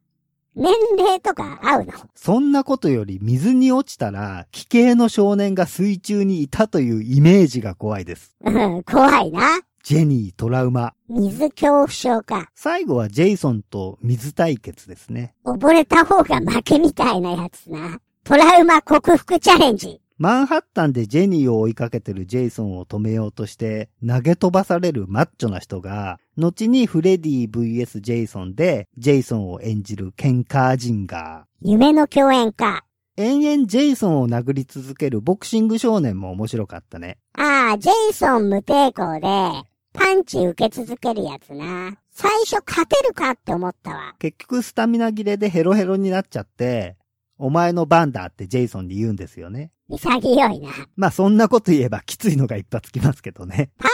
[0.56, 1.92] 年齢とか合うの？
[2.14, 8.34] そんなことより水に落ちたら、奇形の少年が水中にいたというイメージが怖いです。
[8.44, 9.60] うん、怖いな。
[9.84, 10.94] ジェニートラウマ。
[11.10, 12.50] 水恐怖症か。
[12.54, 15.34] 最後はジェイソンと水対決ですね。
[15.44, 18.00] 溺れた方が負けみたいなやつな。
[18.24, 20.00] トラウマ克服チャレンジ。
[20.16, 31.68] マンハッタンでジェニーを追いかけてるジェイソンを止めようとして投げ飛ばされるマッチョな人が、後にフレディ VS ジェイソンでジェイソンを演じるケン・カージンガー。
[31.68, 32.86] 夢の共演か。
[33.18, 37.18] 延々ジェイソンを殴り続けるボクシング少年も面白かったね。
[37.34, 41.96] ああ、ジェイソン無抵抗で、パンチ受け続けるやつな。
[42.10, 44.14] 最初勝てるかって思ったわ。
[44.18, 46.96] 結局スタミナ切れでヘロヘロになっちゃって、
[47.38, 49.70] お前の番だってジェイソンに言うんですよね。
[49.88, 50.70] 潔いな。
[50.96, 53.70] まあそんなこと言えばきついのが一発きますけどね。
[53.78, 53.90] パー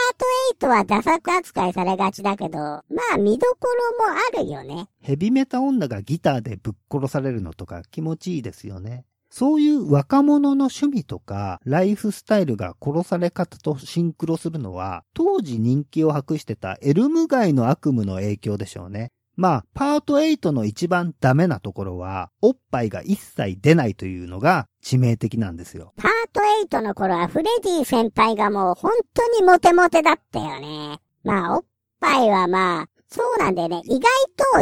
[0.57, 2.81] ト8はダサく扱いされがちだけど、ま
[3.13, 3.67] あ見どこ
[3.99, 4.87] ろもあるよね。
[5.01, 9.05] ヘビメタ女がギターでぶっ殺されるのとか気持ちいいですよね。
[9.31, 19.11] そういう若者の趣味とかライフスタイルが殺され方とシンクロするのは当時人気を博してたエルム街の悪夢の影響でしょうね。
[19.37, 25.93] まあ、パート8の一番ダメなところは、おっぱいが一切出ないというのが致命的なんですよ。
[25.97, 26.41] パート
[26.77, 30.99] 8の頃はフレディ先輩がもう本当にモテモテだったよね。
[31.23, 31.63] まあ、おっ
[31.99, 33.81] ぱいはまあ、そうなんだよね。
[33.85, 34.09] 意外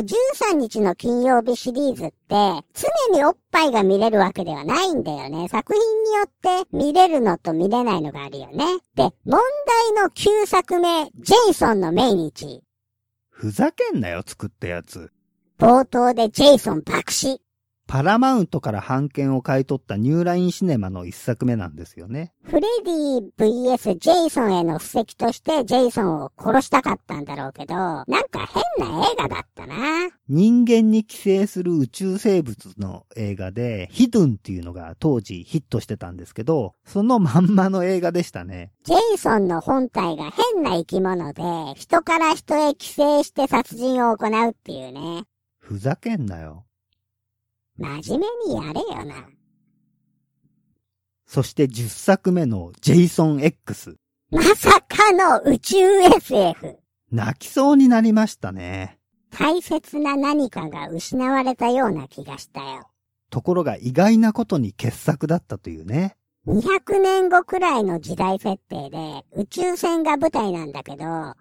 [0.02, 0.16] と
[0.52, 5.48] 13日の金曜日シリーズって、常におっぱいが見れるわけではないんだよね。
[5.50, 8.66] 作品によって見れるのと見れないのがあるよね。
[8.96, 9.40] で、問
[9.94, 12.64] 題の9作目、ジェイソンの命日。
[13.30, 15.12] ふざけんなよ、作ったやつ。
[15.60, 17.40] 冒頭でジェイソン爆死。
[17.90, 22.32] パラマウントから版権を買い取ったニューラインシネマの一作目なんですよね。
[22.44, 28.48] フレディ VS ジェイソンへの布石としてジェイソンを殺したかったんだろうけど、なんか
[28.78, 29.76] 変な映画だったな。
[30.28, 38.72] 人間に寄生する宇宙生物の映画で、ヒドゥンっていうのが当時ヒットしてたんですけど、そのまんまの映画でしたね。
[38.84, 41.42] ジェイソンの本体が変な生き物で、
[41.74, 45.24] 人から人へ寄生して殺人を行うっていうね。
[45.58, 46.66] ふざけんなよ。
[47.80, 49.28] 真面目にやれよな。
[51.26, 53.96] そして10作目のジェイソン X。
[54.32, 56.78] まさかの宇宙 SF。
[57.12, 59.00] 泣きそうになりましたね。
[59.32, 62.90] 大切な何かが失われたような気がしたよ。
[63.30, 66.18] ところが意外なことに傑作だったというね。
[66.48, 71.36] 200年後くらいの時代設定で宇宙船が舞台なんだけど、面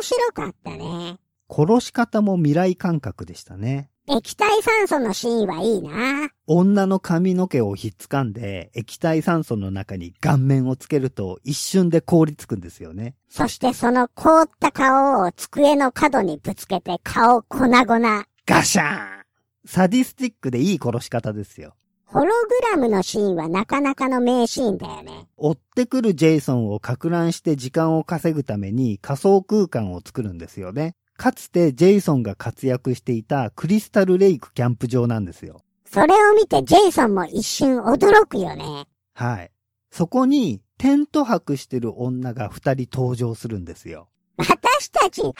[0.00, 1.18] 白かったね。
[1.48, 3.90] 殺し方も未来感覚でしたね。
[4.08, 6.30] 液体酸素のシーンはいいな。
[6.46, 13.16] 女の髪の毛をひっつかんで液体酸素の中に顔面をつけると一瞬で凍りつくんですよね。
[13.28, 18.26] そしてその凍った顔を机の角にぶつけて顔粉々。
[18.46, 19.24] ガシャーン
[19.64, 21.74] サディスティックでいい殺し方ですよ。
[22.04, 22.30] ホログ
[22.70, 25.26] ラムのシーンはなかなかの名シーンだよね。
[25.36, 30.94] 追ってくるジェイソンをか乱して時間を稼ぐために仮想空間を作るんですよね。
[31.16, 35.62] かつてジェイソンが活躍していたクリスタルレイクキャンプ場なんですよ。
[35.84, 38.86] それを見てジェイソンも一瞬驚くよね。
[39.14, 39.50] はい。
[39.90, 44.08] そこにテント泊してる女が二人登場するんですよ。
[44.36, 45.32] 私たち、ハメ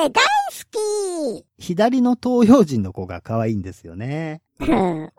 [0.00, 4.40] ハメ大好き左の東洋人の子が可愛いんですよね。
[4.60, 4.68] うん。
[4.68, 5.10] 女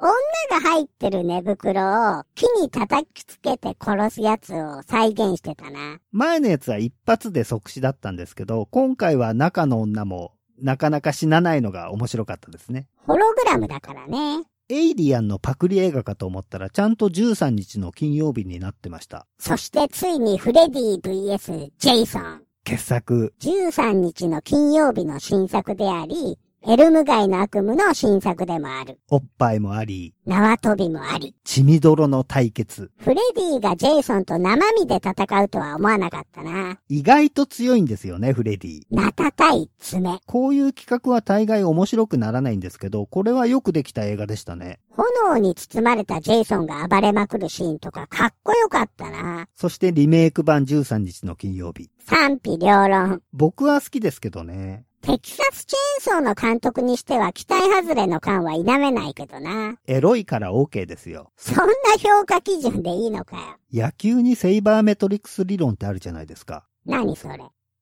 [0.50, 6.00] が入ってる寝袋を木に叩きつけて殺すやつを再現してたな。
[6.12, 12.88] 前のやつは一発で即死だったんですけど、今回は中の女もなかなか死なないのが面白かったですね。
[13.06, 14.44] ホログラムだからね。
[14.72, 19.26] エイリアンのパクリ映画かと思ったらちゃんと13日の金曜日になってました。
[19.40, 22.44] そしてついにフレディ VS ジェイソン。
[22.66, 23.34] 傑作。
[23.42, 26.38] 13日の金曜日の新作であり、
[26.68, 29.00] エルム街の悪夢の新作でもある。
[29.10, 31.34] おっぱいもあり、縄跳びもあり。
[31.46, 32.92] 血みどろの対決。
[32.98, 36.78] フレディがジェイソンと生身で戦うとは思わなかったな。
[36.90, 38.82] 意外と強いんですよね、フレディ。
[38.92, 40.20] なたたい爪。
[40.26, 44.80] こういう企画は大概面白くならないんですけど、これはよくできた映画でしたね。
[44.90, 49.48] 炎に包まれたジェイソンが暴れまくるシーンとかかっこよかったな。
[49.56, 51.90] そしてリメイク版13日の金曜日。
[52.00, 53.22] 賛否両論。
[53.32, 54.84] 僕は好きですけどね。
[55.02, 59.78] テキサスチェーンソーの監督にしては期待外れの感は否めないけどな。
[59.88, 61.32] エロいから OK ですよ。
[61.38, 61.66] そんな
[61.98, 63.38] 評価基準でいいのか
[63.72, 63.86] よ。
[63.86, 66.66] 野球にセイバーメトリクス理論ってあるじゃないですか。
[66.86, 67.40] 何それ。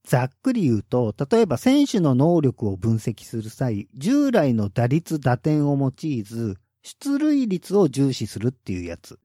[0.08, 9.20] ざっくり言うと、例えば選手の能力を分析する際、従来の打率打点を用いず、出塁率を重視するっていうやつ。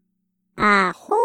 [0.56, 1.16] ああ、ホー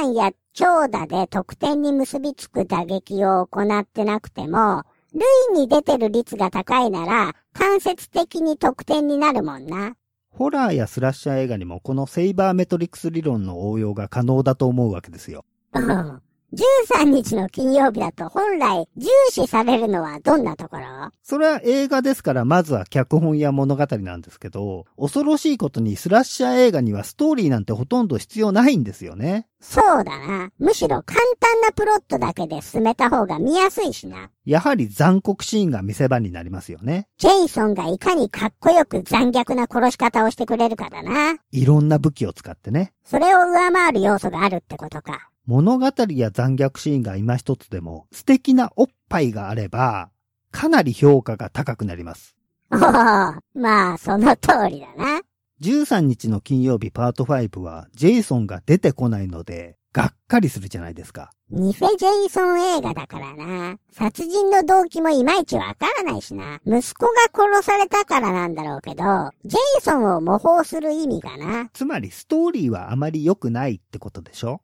[0.00, 4.84] ランや長打で得点に結びつく打撃を行ってなくても、
[5.14, 9.94] 塁に出てる率が高いなら、間接的に得点になるもんな。
[10.30, 15.44] ホラーやスラッシャー映画にもこのセイバーメトリクス理論の応用が可能だと思うわけですよ。
[15.74, 16.22] うん
[16.52, 21.10] 13日の金曜日だと本来重視されるのはどんなところ？
[21.22, 29.46] それは映画ですからまずは脚本や物語なんですけど、恐ろしいことにスラッシャー映画にはストーリーなんてほとんど必要ないんですよね。
[29.60, 30.50] そうだな。
[30.58, 34.28] むしろ簡単なプロットだけで進めた方が見やすいしな。
[34.44, 37.06] やはり残酷シーンが見せ場になりますよね。
[37.16, 41.36] ジェイソンがいかにかっこよく残虐な殺し方をしてくれるかだな。
[41.52, 42.92] いろんな武器を使ってね。
[43.04, 45.28] それを上回る要素があるってことか。
[45.46, 50.10] 物語や残虐シーンが今一つでも素敵なおっぱいがあれば、
[50.52, 52.36] かなり評価が高くなります。
[52.70, 55.20] おお、まあ、その通りだな。
[55.60, 61.32] 13日の金曜日パート5はジェイソンが出てこないので、がっかりするじゃないですか。
[61.50, 63.76] 偽ジェイソン映画だからな。
[63.90, 66.60] 殺人の動機もいまいちわからないしな。
[66.64, 69.02] 息子が殺されたからなんだろうけど、
[69.44, 71.68] ジェイソンを模倣する意味がな。
[71.72, 74.60] つまりストーリーはあまり良くないってことでしょ？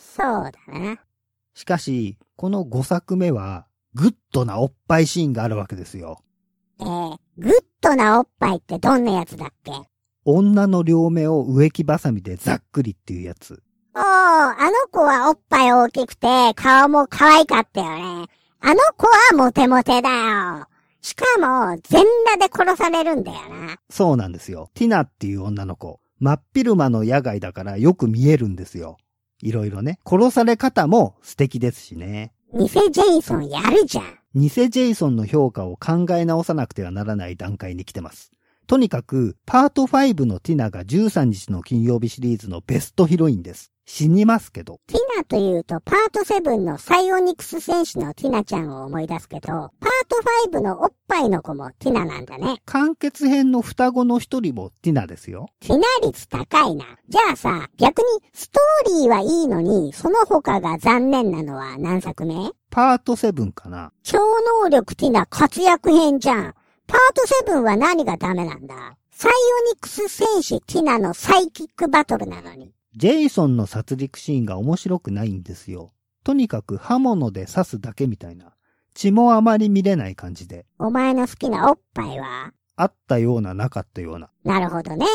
[0.00, 0.98] そうだな。
[1.54, 6.20] しかし、この5作目は、グッドなおっぱいシーンがあるわけですよ。
[6.80, 9.72] えー、グッドなおっぱいってどんなやつだっけ？
[10.24, 13.62] 女の両目を植木バサミでざっくりっていうやつ。
[13.94, 18.26] おー、あの子はおっぱい大きくて、顔も可愛かったよね。
[18.60, 20.66] あの子はモテモテだよ。
[21.02, 23.78] しかも、全裸で殺されるんだよな。
[23.90, 24.70] そうなんですよ。
[24.74, 25.98] ティナっていう女の子。
[26.20, 28.98] 真っ昼間の野外だからよく見えるんですよ。
[29.42, 29.98] いろいろね。
[30.06, 32.32] 殺され方も素敵ですしね。
[32.52, 34.04] 偽ジェイソンやるじゃん。
[34.34, 38.32] 偽ジェイソンの評価を考え直さなくてはならない段階に来てます。
[38.66, 43.72] とにかく、パート5のティナが13日の金曜日シリーズのベストヒロインです。
[43.92, 44.78] 死にますけど。
[44.86, 49.70] ティナというと、パート7のサイオニクス戦士のティナちゃんを思い出すけど、パー
[50.50, 52.62] ト5のおっぱいの子もティナなんだね。
[52.66, 55.48] 完結編の双子の一人もティナですよ。
[55.58, 56.84] ティナ率高いな。
[57.08, 62.52] じゃあさ、逆にストーリーはいいのに、その他が残念なのは何作目？
[62.70, 63.92] パート7かな。
[64.04, 64.18] 超
[64.62, 66.54] 能力ティナ活躍編じゃん。
[66.86, 68.74] パート7は何がダメなんだ？
[69.10, 69.32] サイ
[69.66, 72.72] オニクス戦士ティナのサイキックバトルなのに。
[72.96, 75.92] ジェイソンの殺戮シーンが面白くないんですよ。
[76.24, 78.52] とにかく刃物で刺すだけみたいな。
[78.94, 80.66] 血もあまり見れない感じで。
[80.78, 82.52] お前の好きなおっぱいは？
[82.74, 84.30] あったようななかったような。
[84.44, 85.06] なるほどね。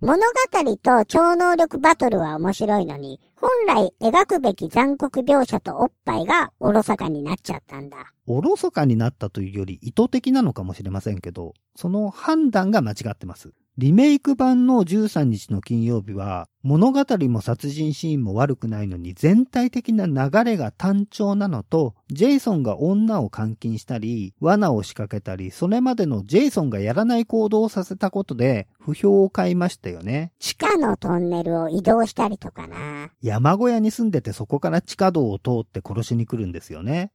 [0.00, 8.12] 物語と超能力バトルは面白いのに、本来描くべき残酷描写とおっぱいがおろそかになっちゃったんだ。
[8.26, 13.54] おろそかになったというより意図的なのかもしれませんけど、その判断が間違ってます。
[13.76, 30.30] リメイク版の13日の金曜日は、物語も殺人シーンも悪くないのに全体的な流れが単調なのと、ジェイソンが女を監禁したり、罠を仕掛けたり、それまでのジェイソンがやらない行動をさせたことで、不評を買いましたよね。
[30.38, 33.10] 地下のトンネルを移動したりとかな。
[33.22, 37.10] 山小屋に住んでてそこから地下道を通って殺しに来るんですよね。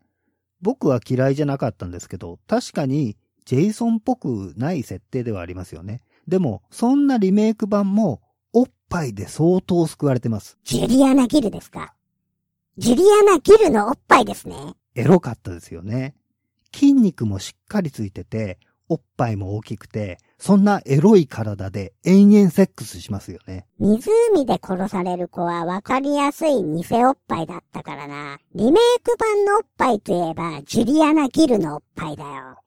[0.61, 6.01] 僕は嫌いじゃなかったんですけど、確かにジェイソンっぽくない設定ではありますよね。
[6.29, 8.21] でも、そんなリメイク版も、
[8.53, 10.57] おっぱいで相当救われてます。
[10.63, 11.93] ジュリアナ・ギルですか？
[12.77, 14.55] ジュリアナ・ギルのおっぱいですね。
[14.95, 16.15] エロかったですよね。
[16.73, 18.57] 筋肉もしっかりついてて、
[18.91, 23.67] おっぱいも大きくて、そんなエロい体で延々セックスしますよね。
[23.79, 28.39] 湖で殺される子は分かりやすい偽おっぱいだったからな。
[28.55, 32.57] リメイク版のおっぱいといえば、ジュリアナ・ギルのおっぱいだよ。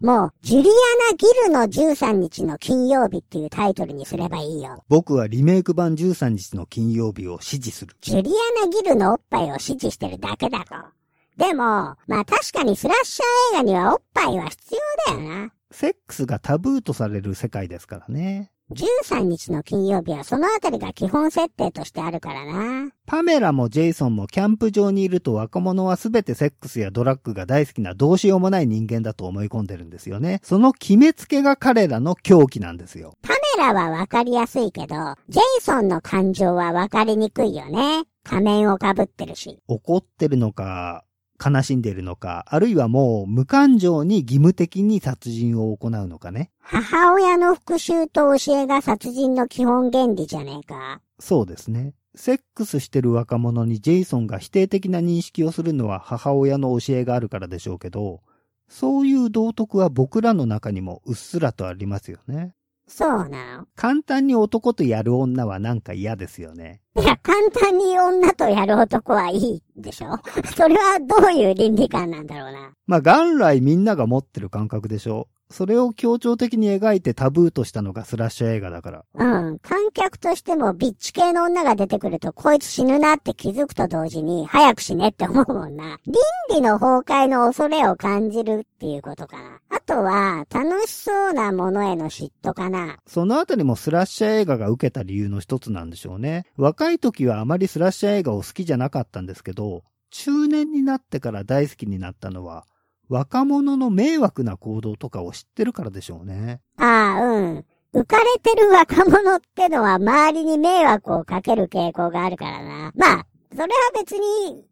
[0.00, 0.72] もう、ジュリア
[1.10, 1.60] ナ・ギルの
[1.96, 4.84] 13日の金曜日っていうタイトルにすればいいよ。
[4.88, 7.96] 僕はリメイク版13日の金曜日を支持する。
[8.00, 10.88] ジュリアナ・ギルのおっぱいを支持してるだけだろ。
[11.36, 11.62] でも、
[12.06, 14.74] まあ確かにスラッシャー映画にはおっぱいは必
[15.08, 15.52] 要だよな。
[15.70, 18.52] セックスがタブーとされる世界ですからね。
[18.70, 22.90] 13日の金曜日はそのあたりが基本設定としてあるからな。
[23.06, 30.40] パメラもジェイソンもキャンプ場にいると若者は全てセックスやドラッグが大好きなどうしようもない人間だと思い込んでるんですよね。
[30.42, 33.14] その決めつけが彼らの狂気なんですよ。
[33.22, 34.94] パメラはわかりやすいけど、
[35.28, 38.04] ジェイソンの感情はわかりにくいよね。
[38.22, 39.58] 仮面をかぶってるし。
[39.68, 41.04] 怒ってるのか、
[41.44, 46.50] 悲しんでるのか、あるいはもう無感情に義務的に殺人を行うのかね。
[46.60, 51.00] 母親の復讐と教えが殺人の基本原理じゃねえか。
[51.18, 51.94] そうですね。
[52.14, 58.20] セックスしてる若者にジェイソンが否定的な認識をするのは母親の教えがあるからでしょうけど、
[58.68, 62.54] そういう道徳は僕らの中にもうっすらとありますよね。
[62.88, 66.80] そうな簡単に男とやる女はなんか嫌ですよね。
[66.96, 67.02] の。
[67.02, 70.18] いや、簡単に女とやる男はいいでしょ
[70.56, 72.72] それはどういう倫理観なんだろうな。
[72.86, 75.28] まあ元来みんなが持ってる感覚でしょ。
[75.50, 79.04] それを強調的に描いてタブーとしたのがスラッシャー映画だから。
[79.14, 79.58] うん。
[79.60, 85.98] 観客としてもビッチ系の女が出てくると、こいつ死ぬなって気づくと同時に、早く死ねって思うもんな。
[86.06, 86.14] 倫
[86.50, 89.60] 理の崩壊の恐れを感じるっていうことかな。
[89.70, 92.98] あとは、楽しそうなものへの嫉妬かな。
[93.06, 96.44] そのあたりもスラッシャー映画が受けた理由の一つなんでしょうね。
[96.56, 102.66] 若い時はあまりスラッシャー映画を好きじゃなかったんですけど、中年になってから大好きになったのは、
[103.08, 106.60] 若者の迷惑な行動とかを知ってるからでしょうね。
[106.76, 107.64] ああ、うん。
[107.94, 112.92] 浮かれてる若者ってのは周りに迷惑をかける傾向があるからな。
[112.94, 114.66] まあ、それは別に、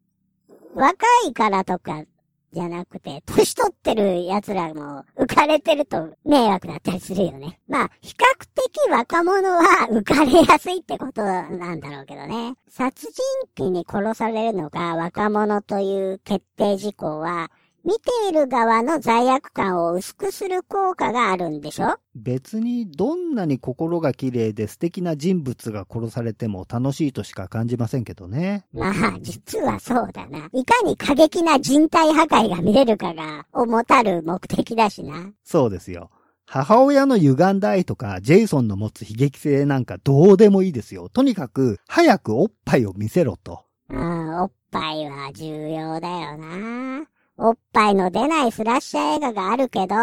[0.74, 2.05] 若いからとか、
[2.53, 7.61] じゃなくて、年取ってる奴らも浮かれてると迷惑だったりするよね。
[7.68, 12.55] まあ、比較的若者は浮かれやすいってことなんだろうけどね。
[12.68, 13.09] 殺
[13.57, 17.51] 人鬼に殺されるのが若者という決定事項は、
[17.87, 21.99] 見ている側の罪悪感を薄くする効果があるんでしょ？
[22.16, 28.66] 別にどんなに心が綺麗で素敵な人物が殺されても楽しいとしか感じませんけどね。
[28.72, 30.49] まあ、実はそうだな。
[30.53, 35.30] いかに過激な人体破壊が見れるかが、主たる目的だしな。
[35.45, 36.11] そうですよ。
[36.45, 41.09] 母親の歪んだ愛とか、ジェイソンの持つ悲劇性なんかどうでもいいですよ。
[41.09, 43.62] とにかく、早くおっぱいを見せろと。
[43.91, 47.07] うん、おっぱいは重要だよな。
[47.39, 49.95] おっぱいの出ないスラッシャー映画があるけど、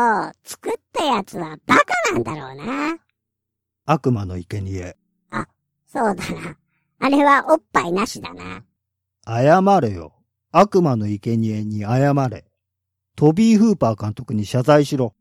[0.43, 2.97] 作ったやつはバカなんだろうな。
[3.85, 4.95] 悪魔の生贄。
[5.87, 6.57] そうだな。
[6.99, 8.63] あれはおっぱいなしだな。
[9.25, 10.13] 謝れよ。
[10.51, 12.45] 悪魔の生贄に謝れ。
[13.15, 15.13] トビー・フーパー監督に謝罪しろ。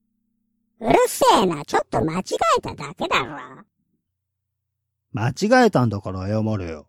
[0.80, 2.24] うるせえな、ちょっと間違
[2.58, 3.64] えただけだろ。
[5.12, 6.86] 間違えたんだから謝れよ。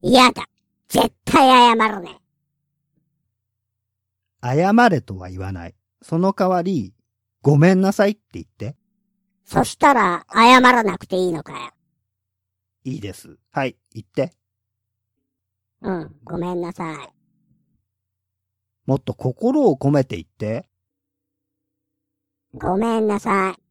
[0.00, 0.44] 嫌だ。
[0.88, 2.21] 絶対謝るね。
[4.42, 5.74] 謝れとは言わない。
[6.02, 6.94] その代わり、
[7.42, 8.76] ごめんなさいって言って。
[9.44, 11.70] そしたら、謝らなくていいのかよ。
[12.84, 13.36] いいです。
[13.50, 14.32] はい、言って。
[15.82, 17.12] うん、ごめんなさい。
[18.86, 20.68] もっと心を込めて言って。
[22.54, 23.62] ごめんなさい。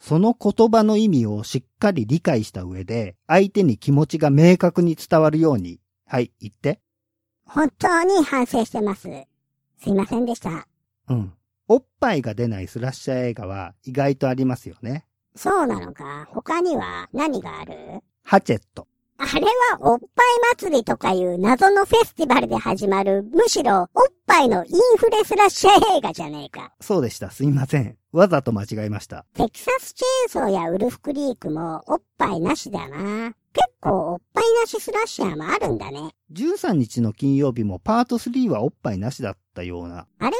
[0.00, 5.80] その言葉の意味をしっかり理解した上で、相手に気持ちが明確に伝わるように。
[6.06, 6.80] はい、言って。
[7.44, 9.08] 本当に反省してます。
[9.82, 10.66] すいませんでした。
[11.08, 11.32] うん。
[11.68, 15.06] おっぱいが出ないスラッシャー映画は意外とありますよね。
[15.36, 16.26] そうなのか？
[16.32, 17.74] 他には何がある？
[18.22, 18.88] ハチェット。
[19.18, 19.50] あれは
[19.80, 20.26] おっぱい
[20.56, 23.88] 祭りとかいう謎のフェスティバルで始まる、むしろおっ
[24.26, 26.72] ぱいのインフレスラッシャー映画じゃねえか。
[26.80, 27.30] そうでした。
[27.30, 27.97] すいません。
[28.12, 29.26] わざと間違えました。
[29.34, 33.34] テキサスチェーンソーやウルフクリークもおっぱいなしだな。
[33.52, 36.14] 結構おっぱいなしスラッシャーもあるんだね。
[36.32, 40.06] 13日の金曜日もパート3はおっぱいなしだったような。
[40.18, 40.32] あれは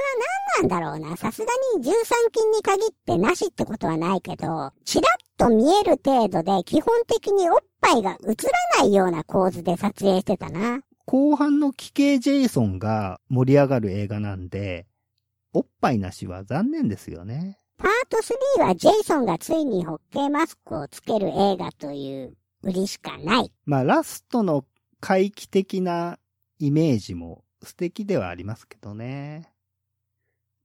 [0.58, 1.16] 何なんだろうな。
[1.16, 1.46] さすが
[1.76, 1.92] に13
[2.32, 8.34] 金に限ってなしってことはないけど、チラッと見える程度で基本的におっぱいが映
[8.78, 10.80] らないような構図で撮影してたな。
[11.04, 14.86] 後半の奇形ジェイソンが盛り上がる映画なんで、
[15.53, 17.59] おっぱいなしは残念ですよね。
[17.78, 18.18] パート
[18.59, 23.53] 3はジェイソンがついにホッケーマスクをつける映画という売りしかない。
[23.64, 24.64] まあ、ラストの
[25.01, 26.18] 回帰的な
[26.59, 29.53] イメージも素敵ではありますけどね。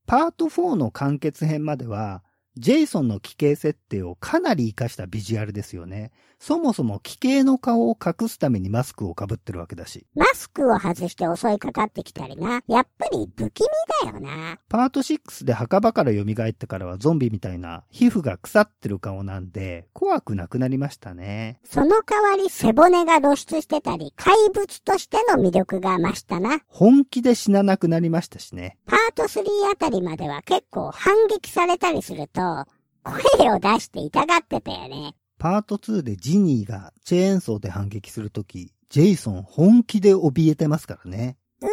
[0.05, 2.23] パート4の完結編までは、
[2.57, 6.11] ジェイソンの奇形設定をかなり活かしたビジュアルですよね。
[6.39, 10.05] そもそも奇形の顔を隠すためにマスクを被ってるわけだし。
[10.13, 12.61] マスクを外して襲いかかってきたりな。
[12.67, 13.69] やっぱり不気味
[14.03, 14.59] だよな。
[14.67, 21.59] パート6で墓場から蘇ってからはゾンビみたいな皮膚が腐ってる顔なんで怖くなくなりましたね。
[21.63, 26.59] その代わり背骨が露出してたり、怪物としての魅力が増したな。
[26.67, 28.77] 本気で死ななくなりましたしね。
[28.85, 29.41] パート3
[29.71, 32.65] あたりまでは結構反撃されたりすると、
[33.03, 35.15] 声を出して痛がってたよね。
[35.37, 41.37] パート2でジニーがチェーンソーで反撃するとき、ジェイソン本気で怯えてますからね。
[41.61, 41.71] うわ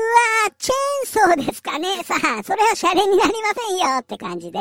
[0.48, 4.58] ー、チェーンソーですかねさあ、それはシャレになりませんよって感じで、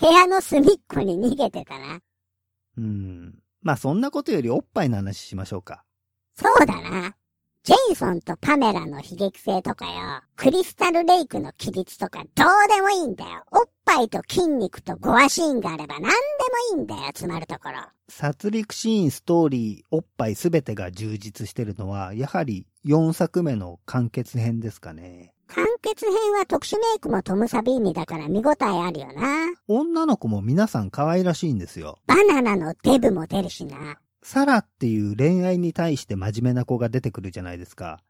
[0.00, 2.00] 部屋の隅っこに逃げてたな。
[2.78, 3.38] うん。
[3.62, 5.84] まあそんなことよりおっぱいの話しましょうか。
[6.36, 7.16] そうだな。
[7.66, 9.92] ジェイソンとパメラの悲劇性とかよ、
[10.36, 13.42] クリスタルレイクの規律とかどうでもいいんだよ。
[13.50, 16.12] おっぱいと筋肉とゴアシーンがあれば何でも
[16.76, 17.78] いいんだよ、詰まるところ。
[18.08, 25.32] 殺戮シーン、ストーリー、おっぱいすべてが充実してるのは、やはり4作目の完結編ですかね。
[25.48, 29.52] 完結編は特殊メイクもトム・サビーニだから見応えあるよな。
[29.66, 31.98] 女の子も皆さん可愛らしいんですよ。
[32.06, 33.98] バナナのデブも出るしな。
[34.26, 38.00] サラっていう恋愛に対して真面目な子が出てくるじゃないですか。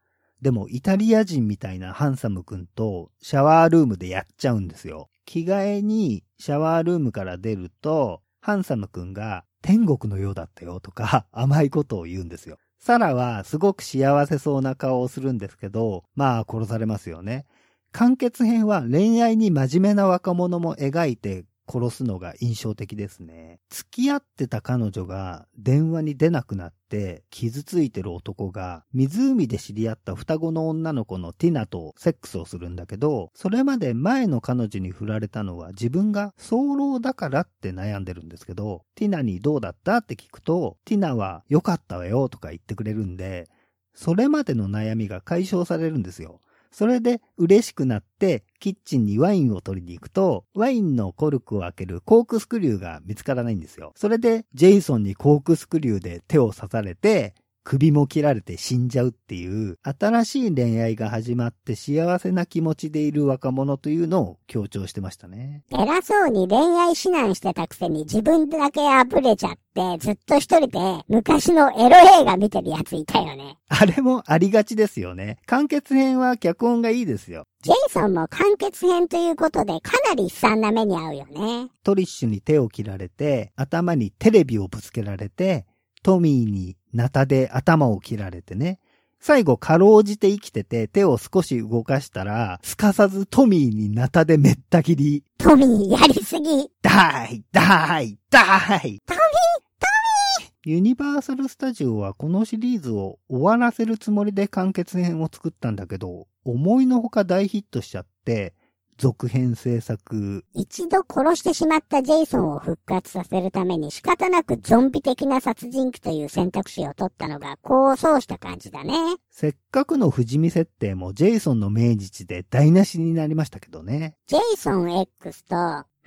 [0.41, 5.09] でも、イタリア人みたいなハンサムくんとシャワールームでやっちゃうんですよ。
[5.25, 12.57] 着替えにシャワールームから出ると、ハンサムくんが天国のようだったよとか 甘いことを言うんですよ。
[12.79, 17.45] サラはすごく幸せそうな顔をするんですけど、まあ殺されますよね。
[17.91, 23.59] 完結編は恋愛に真面目な若者も描いて殺すのが印象的ですね。
[23.69, 43.49] 付き合ってた彼女が電話に出なくなって傷ついてる男が湖で知り合った双子の女の子のティナとセックスをするんだけど、それまで前の彼女に振られたのは自分が早漏だからって悩んでるんですけど、ティナにどうだったって聞くと、ティナは良かったわよとか言ってくれるんで、
[43.93, 46.39] それまでの悩みが解消されるんですよ。
[46.71, 53.93] それで嬉しくなってキッチンにワインを取りに行くと、ワインのコルクを開けるコークスクリューが見つからないんですよ。
[53.95, 57.33] それでジェイソンにコークスクリューで手を刺されて、
[57.69, 65.65] 首も切られて死んじゃうっていう、新しい恋愛が始まって幸せな気持ちでいる若者というのを強調してましたね。
[65.69, 73.57] 偉そうに恋愛指南してたくせに自分だけあぶれちゃって、ずっと一人で昔のエロ映画見てるやついたよね。
[73.67, 75.35] あれもありがちですよね。
[75.45, 77.43] 完結編は脚本がいいですよ。
[77.63, 81.69] ジェイソンも完結編ということでかなり悲惨な目に遭うよね。
[81.83, 85.65] トリッシュに手を切られて、頭にテレビをぶつけられて、
[86.03, 88.79] トミーにナタで頭を切られてね。
[89.19, 95.23] 最後、かろうじて生きてて手を少し動かしたら、すかさずトミーにナタでめった切り。
[95.37, 96.69] トミーやりすぎ。
[96.81, 108.55] ダイダイダイトミートミーユニバーサル・スタジオはこのシリーズを終わらせるつもりで完結編を作ったんだけど、思いのほか大ヒットしちゃって、
[108.97, 110.43] 続編制作。
[110.53, 118.93] 一度殺してしまったジェイソンを復活させるために仕方なくゾンビ的な殺人鬼という選択肢を取ったのが功を奏した感じだね。
[119.29, 124.15] せっかくの不死身設定もジェイソンの命日で台無しになりましたけどね。
[124.27, 125.55] ジェイソン X と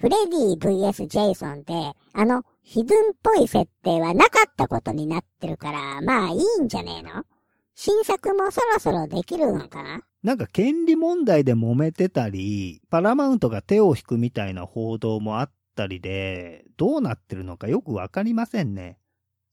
[0.00, 1.74] フレディ VS ジェイソンで、
[2.14, 7.22] あの、ヒドゥンっぽい設定はなかったことになってるから、まあいいんじゃねえの？
[7.82, 10.02] 新作もそろそろできるのかな？
[10.22, 18.98] なんか権利問題で揉めてたり、パラマウントが手を引くみたいな報道もあったりで、どうなってるのかよくわかりませんね。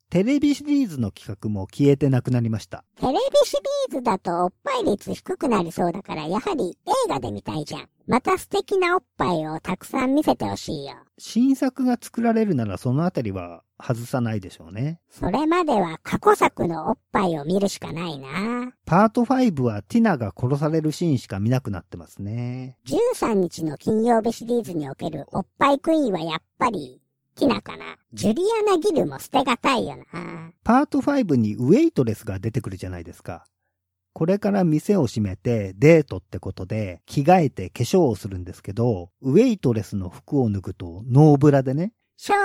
[0.09, 2.85] テレビシリーズの企画も消えてなくなりました。
[2.97, 3.57] テレビシ
[3.91, 7.89] リーズだとおっぱい率低くなりそうだから、やはり映画で見たいじゃん。
[8.07, 10.93] また素敵なおっぱいをたくさん見せてほしいよ。
[11.17, 15.01] 新作が作られるならそのあたりは外さないでしょうね。
[15.09, 18.71] それまでは過去作のおっぱいを見るしかないな。
[18.85, 22.77] パート5はティナが殺されるシーンしか見なくなってますね。
[22.87, 27.01] 13日の金曜日シリーズにおけるおっぱいクイーンはやっぱり
[27.37, 27.97] ティナかな。
[28.13, 30.51] ジュリアナ・ギルも捨てがたいよな。
[30.63, 33.45] パート5にウェイトレスが出てくるじゃないですか。
[34.13, 41.93] これから店を閉めてデートってことで着替えて化粧をするんですけど、ウェイトレスの服を脱ぐとノーブラでね。
[42.17, 42.37] ショー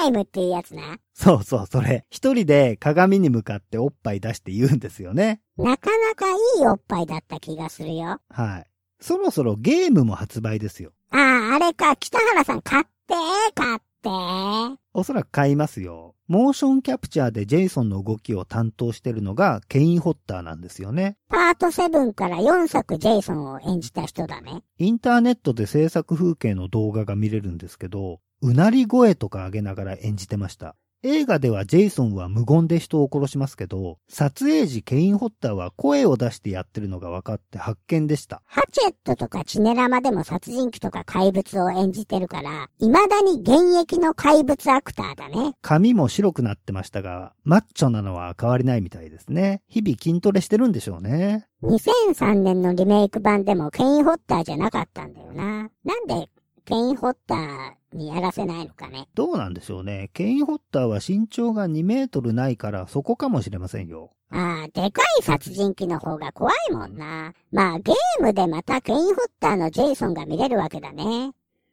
[0.00, 0.98] タイムっていうやつな。
[1.14, 2.04] そうそう、それ。
[2.10, 5.40] 一人で鏡に向かっておっぱい出して言うんですよね。
[5.56, 8.18] なかなかいいおっぱいだった気がするよ。
[8.28, 8.66] はい。
[9.00, 10.90] そろそろゲームも発売ですよ。
[11.10, 11.18] あ
[11.52, 13.14] あ、あれか、北原さん買って、
[13.54, 14.80] 買って。
[14.94, 16.14] おそらく買いますよ。
[16.28, 21.16] モーションキャプチャーでジェイソンの動きを担当してるのがケイン・ホッターなんですよね。
[21.28, 24.62] パート7から4作ジェイソンを演じた人だね。
[24.78, 30.76] インターネットで制作風景の動画が見れるんですけど、うなり声とか上げながら演じてました。
[31.08, 38.42] 映画ではジェイソンは無言で人を殺しますけど、撮影時ケイン・ホッターは声を出してやってるのが分かって発見でした。
[38.44, 45.54] ハチェットとかチネラマでも殺人鬼とか怪物を演じてるから、未だに現役の怪物アクターだね。
[45.62, 49.62] 髪も白くなってましたが、マッチョなのは変わりないみたいですね。
[49.68, 51.46] 日々筋トレしてるんでしょうね。
[51.62, 55.70] 2003年のリメイク版でもケイン・ホッターじゃなかったんだよな。
[55.84, 56.28] なんで
[56.66, 59.06] ケイン・ホッターにやらせないのかね。
[59.14, 60.10] どうなんでしょうね。
[60.12, 64.10] ケイン・ホッターは身長が2メートルないからそこかもしれませんよ。
[64.30, 67.32] ああ、でかい殺人鬼の方が怖いもんな。
[67.52, 71.30] まあゲームでまたケイン・ホッターのジェイソンが見れるわけだね。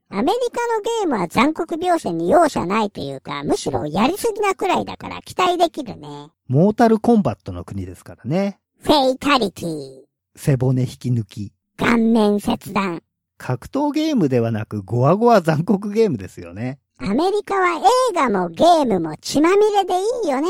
[0.10, 6.30] アメリカのゲームは残酷描写に容赦ないというか、むしろやりすぎなくらいだから期待できるね。
[6.48, 8.60] モータルコンバットの国ですからね。
[8.80, 10.02] フェイタリティ、
[10.36, 11.52] 背骨引き抜き。
[11.78, 13.02] 顔面切断。
[13.38, 16.80] 格闘ゲームではなくゴワゴワ残酷ゲームですよね。
[17.06, 17.82] アメリカは
[18.12, 20.47] 映画もゲームも血まみれでいいよね。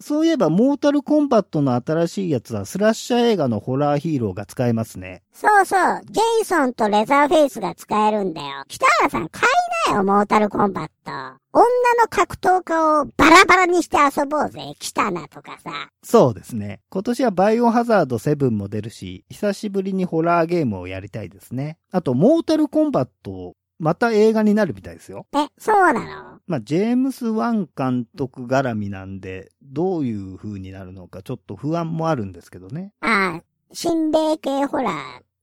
[0.00, 5.22] そういえばモータルコンバットの新しいやつはスラッシャー映画のホラーヒーローが使えますね。
[5.32, 8.64] そうそう、ジェイソンとレザーフェイスが使えるんだよ。
[8.66, 9.42] 北原さん買
[9.88, 11.12] いなよ、モータルコンバット。
[11.52, 11.62] 女
[12.02, 15.70] の格闘家をバラバラにして遊ぼうぜ、キタナとかさ。
[16.02, 16.80] そうですね。
[16.90, 21.78] 今年はバイオハザード7も出るし、久しぶりにホラーゲームをやりたいですね。
[21.92, 25.26] あと、モータルコンバット、また映画になるみたいですよ。
[25.34, 26.40] え、そうなの？
[26.46, 32.92] まあ、ジェームス・ワン監督絡みなんで、どういう風になるのかちょっと不安もあるんですけどね。
[33.00, 34.92] ああ、新米系ホラ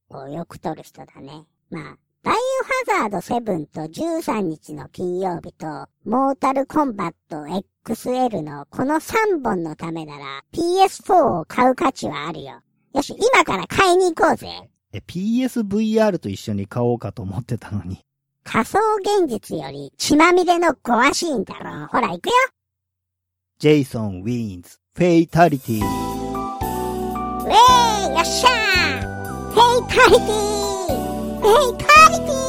[0.10, 1.44] ーをよく撮る人だね。
[1.70, 2.36] まあ、バイ
[2.88, 5.68] オハザード7と13日の金曜日と、
[6.06, 7.44] モータルコンバット
[7.86, 12.62] XL のこの3本のためなら PS4 を買う価値はあるよ。
[12.94, 14.48] よし、今から買いに行こうぜ。
[14.94, 18.00] え、PSVR と一緒に買おうかと思ってたのに。
[18.44, 21.88] 仮想現実より血まみれのゴアシーンだろう。
[21.88, 22.34] ほら、行くよ。
[23.60, 25.80] ジェイソン・ウィンズ、フェイタリティ。
[25.80, 31.00] ウェーイよっしゃーフェイタリティ
[31.40, 32.49] フェイタリティ